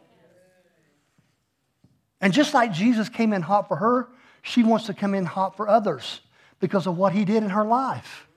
And 2.19 2.34
just 2.34 2.55
like 2.55 2.73
Jesus 2.73 3.10
came 3.10 3.31
in 3.31 3.43
hot 3.43 3.67
for 3.67 3.77
her, 3.77 4.10
she 4.41 4.63
wants 4.63 4.88
to 4.88 4.95
come 4.95 5.13
in 5.13 5.23
hot 5.23 5.55
for 5.55 5.69
others 5.69 6.19
because 6.60 6.88
of 6.88 6.97
what 6.97 7.13
he 7.13 7.25
did 7.25 7.43
in 7.43 7.49
her 7.51 7.63
life. 7.63 8.27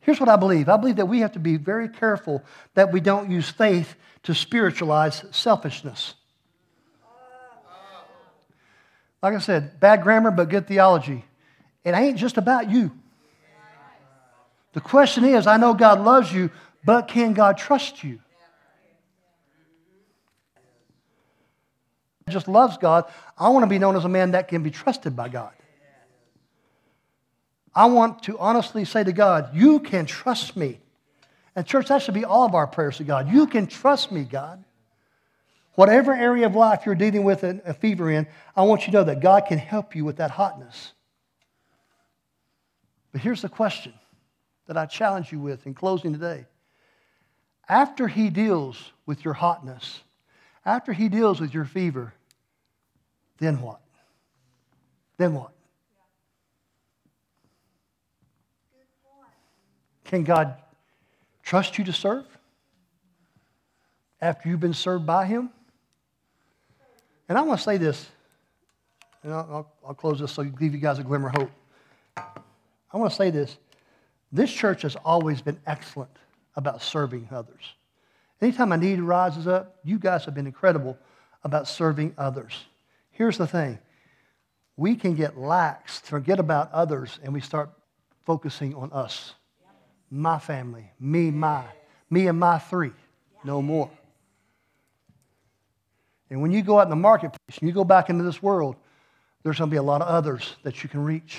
Here's 0.00 0.20
what 0.20 0.28
I 0.28 0.36
believe 0.36 0.68
I 0.68 0.76
believe 0.76 0.96
that 0.96 1.06
we 1.06 1.20
have 1.20 1.32
to 1.32 1.38
be 1.38 1.56
very 1.56 1.88
careful 1.88 2.44
that 2.74 2.92
we 2.92 3.00
don't 3.00 3.30
use 3.30 3.48
faith 3.48 3.94
to 4.24 4.34
spiritualize 4.34 5.24
selfishness. 5.30 6.14
Like 9.22 9.34
I 9.34 9.38
said, 9.38 9.80
bad 9.80 10.02
grammar, 10.02 10.30
but 10.30 10.50
good 10.50 10.68
theology. 10.68 11.24
It 11.84 11.92
ain't 11.92 12.18
just 12.18 12.36
about 12.36 12.70
you. 12.70 12.92
The 14.72 14.80
question 14.80 15.24
is 15.24 15.46
I 15.46 15.56
know 15.56 15.74
God 15.74 16.00
loves 16.00 16.32
you, 16.32 16.50
but 16.84 17.08
can 17.08 17.32
God 17.32 17.58
trust 17.58 18.04
you? 18.04 18.20
Just 22.28 22.46
loves 22.46 22.76
God. 22.76 23.10
I 23.38 23.48
want 23.48 23.62
to 23.62 23.68
be 23.68 23.78
known 23.78 23.96
as 23.96 24.04
a 24.04 24.08
man 24.08 24.32
that 24.32 24.48
can 24.48 24.62
be 24.62 24.70
trusted 24.70 25.16
by 25.16 25.28
God. 25.28 25.52
I 27.74 27.86
want 27.86 28.22
to 28.24 28.38
honestly 28.38 28.84
say 28.84 29.04
to 29.04 29.12
God, 29.12 29.50
You 29.54 29.80
can 29.80 30.04
trust 30.04 30.56
me. 30.56 30.80
And, 31.56 31.66
church, 31.66 31.88
that 31.88 32.02
should 32.02 32.14
be 32.14 32.24
all 32.24 32.44
of 32.44 32.54
our 32.54 32.66
prayers 32.66 32.98
to 32.98 33.04
God. 33.04 33.32
You 33.32 33.46
can 33.46 33.66
trust 33.66 34.12
me, 34.12 34.24
God. 34.24 34.62
Whatever 35.74 36.12
area 36.12 36.46
of 36.46 36.54
life 36.54 36.82
you're 36.86 36.94
dealing 36.94 37.24
with 37.24 37.42
a 37.44 37.74
fever 37.74 38.10
in, 38.10 38.26
I 38.56 38.62
want 38.62 38.82
you 38.82 38.86
to 38.92 38.98
know 38.98 39.04
that 39.04 39.20
God 39.20 39.44
can 39.48 39.58
help 39.58 39.94
you 39.94 40.04
with 40.04 40.16
that 40.16 40.32
hotness. 40.32 40.92
But 43.12 43.20
here's 43.20 43.42
the 43.42 43.48
question 43.48 43.94
that 44.66 44.76
I 44.76 44.86
challenge 44.86 45.32
you 45.32 45.40
with 45.40 45.66
in 45.66 45.74
closing 45.74 46.12
today. 46.12 46.46
After 47.68 48.08
he 48.08 48.30
deals 48.30 48.92
with 49.06 49.24
your 49.24 49.34
hotness, 49.34 50.00
after 50.64 50.92
he 50.92 51.08
deals 51.08 51.40
with 51.40 51.52
your 51.52 51.64
fever, 51.64 52.12
then 53.38 53.60
what? 53.60 53.80
Then 55.16 55.34
what? 55.34 55.52
Can 60.04 60.24
God 60.24 60.54
trust 61.42 61.76
you 61.76 61.84
to 61.84 61.92
serve 61.92 62.24
after 64.20 64.48
you've 64.48 64.60
been 64.60 64.74
served 64.74 65.06
by 65.06 65.26
him? 65.26 65.50
And 67.28 67.36
I 67.36 67.42
want 67.42 67.60
to 67.60 67.64
say 67.64 67.76
this, 67.76 68.06
and 69.22 69.34
I'll, 69.34 69.70
I'll, 69.86 69.94
close 69.94 70.18
this 70.18 70.32
so 70.32 70.42
give 70.44 70.72
you 70.72 70.80
guys 70.80 70.98
a 70.98 71.02
glimmer 71.02 71.28
of 71.28 71.34
hope. 71.34 71.50
I 72.92 72.96
want 72.96 73.10
to 73.10 73.16
say 73.16 73.30
this. 73.30 73.56
This 74.32 74.52
church 74.52 74.82
has 74.82 74.96
always 74.96 75.40
been 75.40 75.58
excellent 75.66 76.10
about 76.56 76.82
serving 76.82 77.28
others. 77.30 77.74
Anytime 78.40 78.72
a 78.72 78.76
need 78.76 79.00
rises 79.00 79.46
up, 79.46 79.76
you 79.84 79.98
guys 79.98 80.24
have 80.24 80.34
been 80.34 80.46
incredible 80.46 80.96
about 81.44 81.66
serving 81.66 82.14
others. 82.18 82.66
Here's 83.10 83.38
the 83.38 83.46
thing 83.46 83.78
we 84.76 84.94
can 84.94 85.14
get 85.14 85.36
lax, 85.36 85.98
forget 86.00 86.38
about 86.38 86.70
others, 86.72 87.18
and 87.22 87.32
we 87.32 87.40
start 87.40 87.70
focusing 88.24 88.74
on 88.74 88.92
us. 88.92 89.34
My 90.10 90.38
family, 90.38 90.90
me, 91.00 91.30
my, 91.30 91.64
me 92.10 92.28
and 92.28 92.38
my 92.38 92.58
three, 92.58 92.92
no 93.44 93.60
more. 93.60 93.90
And 96.30 96.40
when 96.40 96.52
you 96.52 96.62
go 96.62 96.78
out 96.78 96.84
in 96.84 96.90
the 96.90 96.96
marketplace 96.96 97.58
and 97.58 97.68
you 97.68 97.74
go 97.74 97.84
back 97.84 98.08
into 98.10 98.22
this 98.22 98.42
world, 98.42 98.76
there's 99.42 99.58
going 99.58 99.70
to 99.70 99.74
be 99.74 99.78
a 99.78 99.82
lot 99.82 100.00
of 100.00 100.08
others 100.08 100.56
that 100.62 100.82
you 100.82 100.88
can 100.88 101.02
reach. 101.02 101.38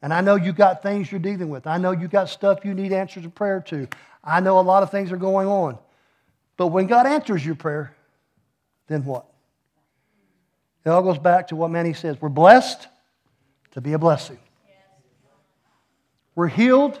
And 0.00 0.12
I 0.12 0.20
know 0.20 0.36
you 0.36 0.52
got 0.52 0.82
things 0.82 1.10
you're 1.10 1.20
dealing 1.20 1.48
with. 1.48 1.66
I 1.66 1.78
know 1.78 1.90
you 1.90 2.08
got 2.08 2.28
stuff 2.28 2.64
you 2.64 2.74
need 2.74 2.92
answers 2.92 3.24
of 3.24 3.34
prayer 3.34 3.60
to. 3.68 3.88
I 4.22 4.40
know 4.40 4.60
a 4.60 4.62
lot 4.62 4.82
of 4.82 4.90
things 4.90 5.10
are 5.10 5.16
going 5.16 5.48
on. 5.48 5.78
But 6.56 6.68
when 6.68 6.86
God 6.86 7.06
answers 7.06 7.44
your 7.44 7.54
prayer, 7.54 7.94
then 8.86 9.04
what? 9.04 9.26
It 10.84 10.90
all 10.90 11.02
goes 11.02 11.18
back 11.18 11.48
to 11.48 11.56
what 11.56 11.70
Manny 11.70 11.92
says. 11.94 12.20
We're 12.20 12.28
blessed 12.28 12.86
to 13.72 13.80
be 13.80 13.92
a 13.92 13.98
blessing. 13.98 14.38
We're 16.34 16.48
healed 16.48 17.00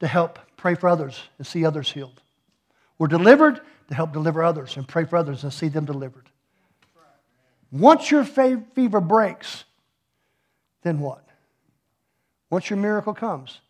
to 0.00 0.06
help 0.06 0.38
pray 0.56 0.74
for 0.74 0.88
others 0.88 1.20
and 1.38 1.46
see 1.46 1.64
others 1.64 1.90
healed. 1.90 2.20
We're 2.98 3.06
delivered 3.06 3.60
to 3.88 3.94
help 3.94 4.12
deliver 4.12 4.42
others 4.42 4.76
and 4.76 4.86
pray 4.86 5.04
for 5.04 5.16
others 5.16 5.44
and 5.44 5.52
see 5.52 5.68
them 5.68 5.84
delivered. 5.84 6.28
Once 7.70 8.10
your 8.10 8.24
fever 8.24 9.00
breaks, 9.00 9.64
then 10.82 10.98
what? 11.00 11.25
Once 12.50 12.70
your 12.70 12.78
miracle 12.78 13.14
comes, 13.14 13.60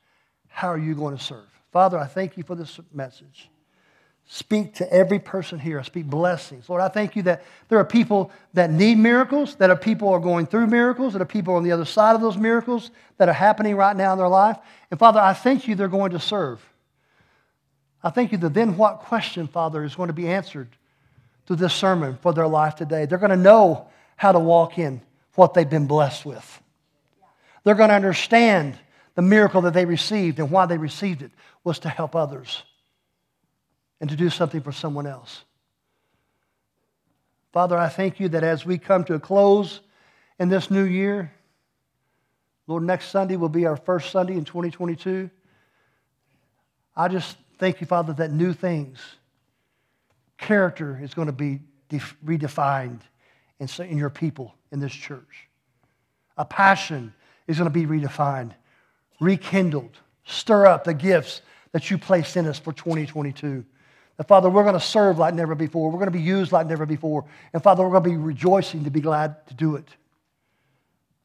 how 0.48 0.68
are 0.68 0.78
you 0.78 0.94
going 0.94 1.16
to 1.16 1.22
serve? 1.22 1.46
Father, 1.72 1.98
I 1.98 2.06
thank 2.06 2.36
you 2.36 2.42
for 2.42 2.54
this 2.54 2.80
message. 2.92 3.50
Speak 4.28 4.74
to 4.74 4.92
every 4.92 5.20
person 5.20 5.58
here. 5.58 5.78
I 5.78 5.82
speak 5.82 6.06
blessings. 6.06 6.68
Lord, 6.68 6.82
I 6.82 6.88
thank 6.88 7.14
you 7.14 7.22
that 7.22 7.44
there 7.68 7.78
are 7.78 7.84
people 7.84 8.32
that 8.54 8.70
need 8.70 8.98
miracles, 8.98 9.54
that 9.56 9.70
are 9.70 9.76
people 9.76 10.08
are 10.08 10.18
going 10.18 10.46
through 10.46 10.66
miracles, 10.66 11.12
that 11.12 11.22
are 11.22 11.26
people 11.26 11.54
on 11.54 11.62
the 11.62 11.70
other 11.70 11.84
side 11.84 12.16
of 12.16 12.20
those 12.20 12.36
miracles 12.36 12.90
that 13.18 13.28
are 13.28 13.34
happening 13.34 13.76
right 13.76 13.96
now 13.96 14.12
in 14.12 14.18
their 14.18 14.28
life. 14.28 14.58
And 14.90 14.98
Father, 14.98 15.20
I 15.20 15.32
thank 15.32 15.68
you 15.68 15.76
they're 15.76 15.86
going 15.86 16.10
to 16.10 16.18
serve. 16.18 16.60
I 18.02 18.10
thank 18.10 18.32
you 18.32 18.38
the 18.38 18.48
then 18.48 18.76
what 18.76 18.98
question, 18.98 19.46
Father, 19.46 19.84
is 19.84 19.94
going 19.94 20.08
to 20.08 20.12
be 20.12 20.28
answered 20.28 20.68
through 21.46 21.56
this 21.56 21.74
sermon 21.74 22.18
for 22.20 22.32
their 22.32 22.48
life 22.48 22.74
today. 22.74 23.06
They're 23.06 23.18
going 23.18 23.30
to 23.30 23.36
know 23.36 23.88
how 24.16 24.32
to 24.32 24.40
walk 24.40 24.78
in 24.78 25.02
what 25.34 25.54
they've 25.54 25.68
been 25.68 25.86
blessed 25.86 26.26
with. 26.26 26.62
They're 27.66 27.74
going 27.74 27.88
to 27.88 27.96
understand 27.96 28.78
the 29.16 29.22
miracle 29.22 29.62
that 29.62 29.74
they 29.74 29.86
received 29.86 30.38
and 30.38 30.52
why 30.52 30.66
they 30.66 30.78
received 30.78 31.22
it 31.22 31.32
was 31.64 31.80
to 31.80 31.88
help 31.88 32.14
others 32.14 32.62
and 34.00 34.08
to 34.08 34.14
do 34.14 34.30
something 34.30 34.60
for 34.60 34.70
someone 34.70 35.04
else. 35.04 35.42
Father, 37.52 37.76
I 37.76 37.88
thank 37.88 38.20
you 38.20 38.28
that 38.28 38.44
as 38.44 38.64
we 38.64 38.78
come 38.78 39.02
to 39.06 39.14
a 39.14 39.18
close 39.18 39.80
in 40.38 40.48
this 40.48 40.70
new 40.70 40.84
year, 40.84 41.32
Lord, 42.68 42.84
next 42.84 43.08
Sunday 43.08 43.34
will 43.34 43.48
be 43.48 43.66
our 43.66 43.76
first 43.76 44.12
Sunday 44.12 44.34
in 44.34 44.44
2022. 44.44 45.28
I 46.94 47.08
just 47.08 47.36
thank 47.58 47.80
you, 47.80 47.88
Father, 47.88 48.12
that 48.12 48.30
new 48.30 48.52
things, 48.52 49.00
character 50.38 51.00
is 51.02 51.14
going 51.14 51.26
to 51.26 51.32
be 51.32 51.58
redefined 52.24 53.00
in, 53.58 53.68
in 53.84 53.98
your 53.98 54.10
people 54.10 54.54
in 54.70 54.78
this 54.78 54.92
church. 54.92 55.48
A 56.36 56.44
passion 56.44 57.12
is 57.46 57.58
going 57.58 57.70
to 57.70 57.78
be 57.78 57.86
redefined, 57.86 58.52
rekindled, 59.20 59.98
stir 60.24 60.66
up 60.66 60.84
the 60.84 60.94
gifts 60.94 61.42
that 61.72 61.90
you 61.90 61.98
placed 61.98 62.36
in 62.36 62.46
us 62.46 62.58
for 62.58 62.72
2022. 62.72 63.64
And 64.18 64.26
Father, 64.26 64.48
we're 64.48 64.62
going 64.62 64.74
to 64.74 64.80
serve 64.80 65.18
like 65.18 65.34
never 65.34 65.54
before. 65.54 65.90
We're 65.90 65.98
going 65.98 66.06
to 66.06 66.18
be 66.18 66.20
used 66.20 66.52
like 66.52 66.66
never 66.66 66.86
before. 66.86 67.24
And 67.52 67.62
Father, 67.62 67.82
we're 67.82 67.90
going 67.90 68.04
to 68.04 68.10
be 68.10 68.16
rejoicing 68.16 68.84
to 68.84 68.90
be 68.90 69.00
glad 69.00 69.46
to 69.48 69.54
do 69.54 69.76
it. 69.76 69.88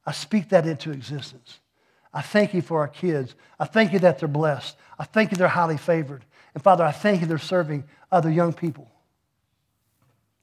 I 0.06 0.12
speak 0.12 0.50
that 0.50 0.68
into 0.68 0.92
existence. 0.92 1.60
I 2.14 2.22
thank 2.22 2.54
you 2.54 2.62
for 2.62 2.80
our 2.80 2.88
kids. 2.88 3.36
I 3.60 3.66
thank 3.66 3.94
you 3.94 4.00
that 4.00 4.20
they're 4.20 4.28
blessed. 4.28 4.76
I 5.00 5.06
thank 5.06 5.32
you 5.32 5.38
they're 5.38 5.48
highly 5.48 5.78
favored. 5.78 6.26
And 6.54 6.62
Father, 6.62 6.84
I 6.84 6.92
thank 6.92 7.22
you 7.22 7.28
they're 7.28 7.38
serving 7.38 7.86
other 8.12 8.30
young 8.30 8.52
people 8.52 8.90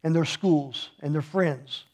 and 0.02 0.14
their 0.14 0.24
schools 0.24 0.90
and 1.00 1.14
their 1.14 1.22
friends. 1.22 1.84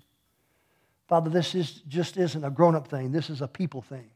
Father, 1.14 1.30
this 1.30 1.54
is, 1.54 1.82
just 1.86 2.16
isn't 2.16 2.44
a 2.44 2.50
grown 2.50 2.74
up 2.74 2.88
thing, 2.88 3.12
this 3.12 3.30
is 3.30 3.40
a 3.40 3.48
people 3.48 3.82
thing. 3.82 4.10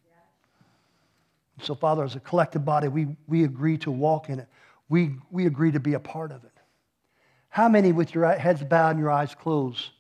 So, 1.63 1.75
Father, 1.75 2.05
as 2.05 2.15
a 2.15 2.21
collective 2.21 2.65
body, 2.65 2.89
we, 2.89 3.17
we 3.27 3.45
agree 3.45 3.79
to 3.79 3.91
walk 3.91 4.29
in 4.29 4.41
it 4.41 4.49
we, 4.89 5.17
we 5.31 5.47
agree 5.47 5.73
to 5.73 5.81
be 5.81 5.95
a 5.95 6.01
part 6.01 6.33
of 6.33 6.45
it. 6.45 6.53
How 7.51 7.69
many, 7.69 7.93
with 7.93 8.15
your 8.15 8.27
heads 8.27 8.63
bowed 8.63 8.91
and 8.91 8.99
your 8.99 9.11
eyes 9.11 9.35
closed, 9.35 9.91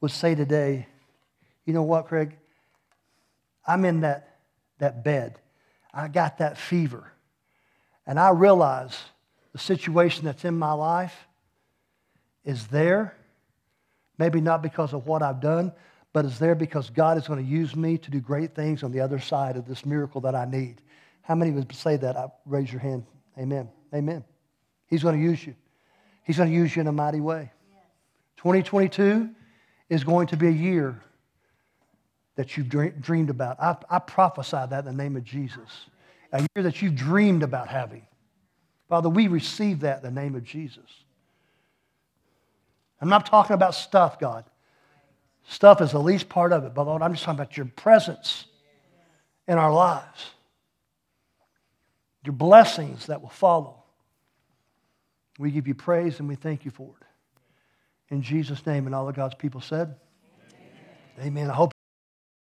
would 0.00 0.10
say 0.10 0.34
today, 0.34 0.86
you 1.64 1.72
know 1.72 1.82
what, 1.82 2.06
Craig? 2.06 2.36
I'm 3.66 3.84
in 3.84 4.00
that, 4.00 4.38
that 4.78 5.04
bed. 5.04 5.38
I 5.92 6.08
got 6.08 6.38
that 6.38 6.56
fever. 6.56 7.12
And 8.06 8.18
I 8.18 8.30
realize 8.30 8.98
the 9.52 9.58
situation 9.58 10.24
that's 10.24 10.44
in 10.44 10.58
my 10.58 10.72
life 10.72 11.26
is 12.44 12.68
there, 12.68 13.14
maybe 14.18 14.40
not 14.40 14.62
because 14.62 14.92
of 14.92 15.06
what 15.06 15.22
I've 15.22 15.40
done, 15.40 15.72
but 16.12 16.24
it's 16.24 16.38
there 16.38 16.54
because 16.54 16.90
God 16.90 17.18
is 17.18 17.26
going 17.26 17.44
to 17.44 17.48
use 17.48 17.76
me 17.76 17.98
to 17.98 18.10
do 18.10 18.20
great 18.20 18.54
things 18.54 18.82
on 18.82 18.92
the 18.92 19.00
other 19.00 19.18
side 19.18 19.56
of 19.56 19.66
this 19.66 19.86
miracle 19.86 20.20
that 20.22 20.34
I 20.34 20.44
need. 20.44 20.82
How 21.22 21.34
many 21.34 21.50
would 21.50 21.72
say 21.74 21.96
that? 21.96 22.16
I, 22.16 22.26
raise 22.46 22.72
your 22.72 22.80
hand. 22.80 23.04
Amen. 23.38 23.68
Amen. 23.94 24.24
He's 24.86 25.02
going 25.02 25.16
to 25.16 25.22
use 25.22 25.46
you. 25.46 25.54
He's 26.24 26.38
going 26.38 26.50
to 26.50 26.54
use 26.54 26.74
you 26.74 26.80
in 26.80 26.86
a 26.86 26.92
mighty 26.92 27.20
way. 27.20 27.52
2022 28.38 29.30
is 29.88 30.04
going 30.04 30.26
to 30.28 30.36
be 30.36 30.48
a 30.48 30.52
year 30.52 31.00
that 32.36 32.56
you've 32.56 32.68
dreamed 32.68 33.30
about. 33.30 33.60
I, 33.60 33.76
I 33.90 33.98
prophesy 33.98 34.56
that 34.70 34.78
in 34.80 34.84
the 34.84 35.02
name 35.02 35.16
of 35.16 35.24
Jesus. 35.24 35.86
A 36.32 36.40
year 36.54 36.62
that 36.62 36.80
you've 36.80 36.94
dreamed 36.94 37.42
about 37.42 37.68
having. 37.68 38.06
Father, 38.88 39.08
we 39.08 39.28
receive 39.28 39.80
that 39.80 40.04
in 40.04 40.14
the 40.14 40.20
name 40.20 40.34
of 40.34 40.44
Jesus. 40.44 40.88
I'm 43.00 43.08
not 43.08 43.26
talking 43.26 43.54
about 43.54 43.74
stuff, 43.74 44.18
God. 44.18 44.44
Stuff 45.48 45.80
is 45.80 45.92
the 45.92 46.00
least 46.00 46.28
part 46.28 46.52
of 46.52 46.64
it. 46.64 46.74
But 46.74 46.86
Lord, 46.86 47.02
I'm 47.02 47.12
just 47.12 47.24
talking 47.24 47.38
about 47.38 47.56
your 47.56 47.66
presence 47.66 48.44
in 49.46 49.56
our 49.56 49.72
lives 49.72 50.32
your 52.28 52.34
blessings 52.34 53.06
that 53.06 53.22
will 53.22 53.30
follow. 53.30 53.82
We 55.38 55.50
give 55.50 55.66
you 55.66 55.74
praise 55.74 56.20
and 56.20 56.28
we 56.28 56.34
thank 56.34 56.66
you 56.66 56.70
for 56.70 56.94
it. 57.00 57.06
In 58.14 58.20
Jesus' 58.20 58.66
name, 58.66 58.84
and 58.84 58.94
all 58.94 59.08
of 59.08 59.16
God's 59.16 59.34
people 59.34 59.62
said, 59.62 59.94
Amen. 61.18 61.26
Amen. 61.26 61.50
I 61.50 61.54
hope. 61.54 61.77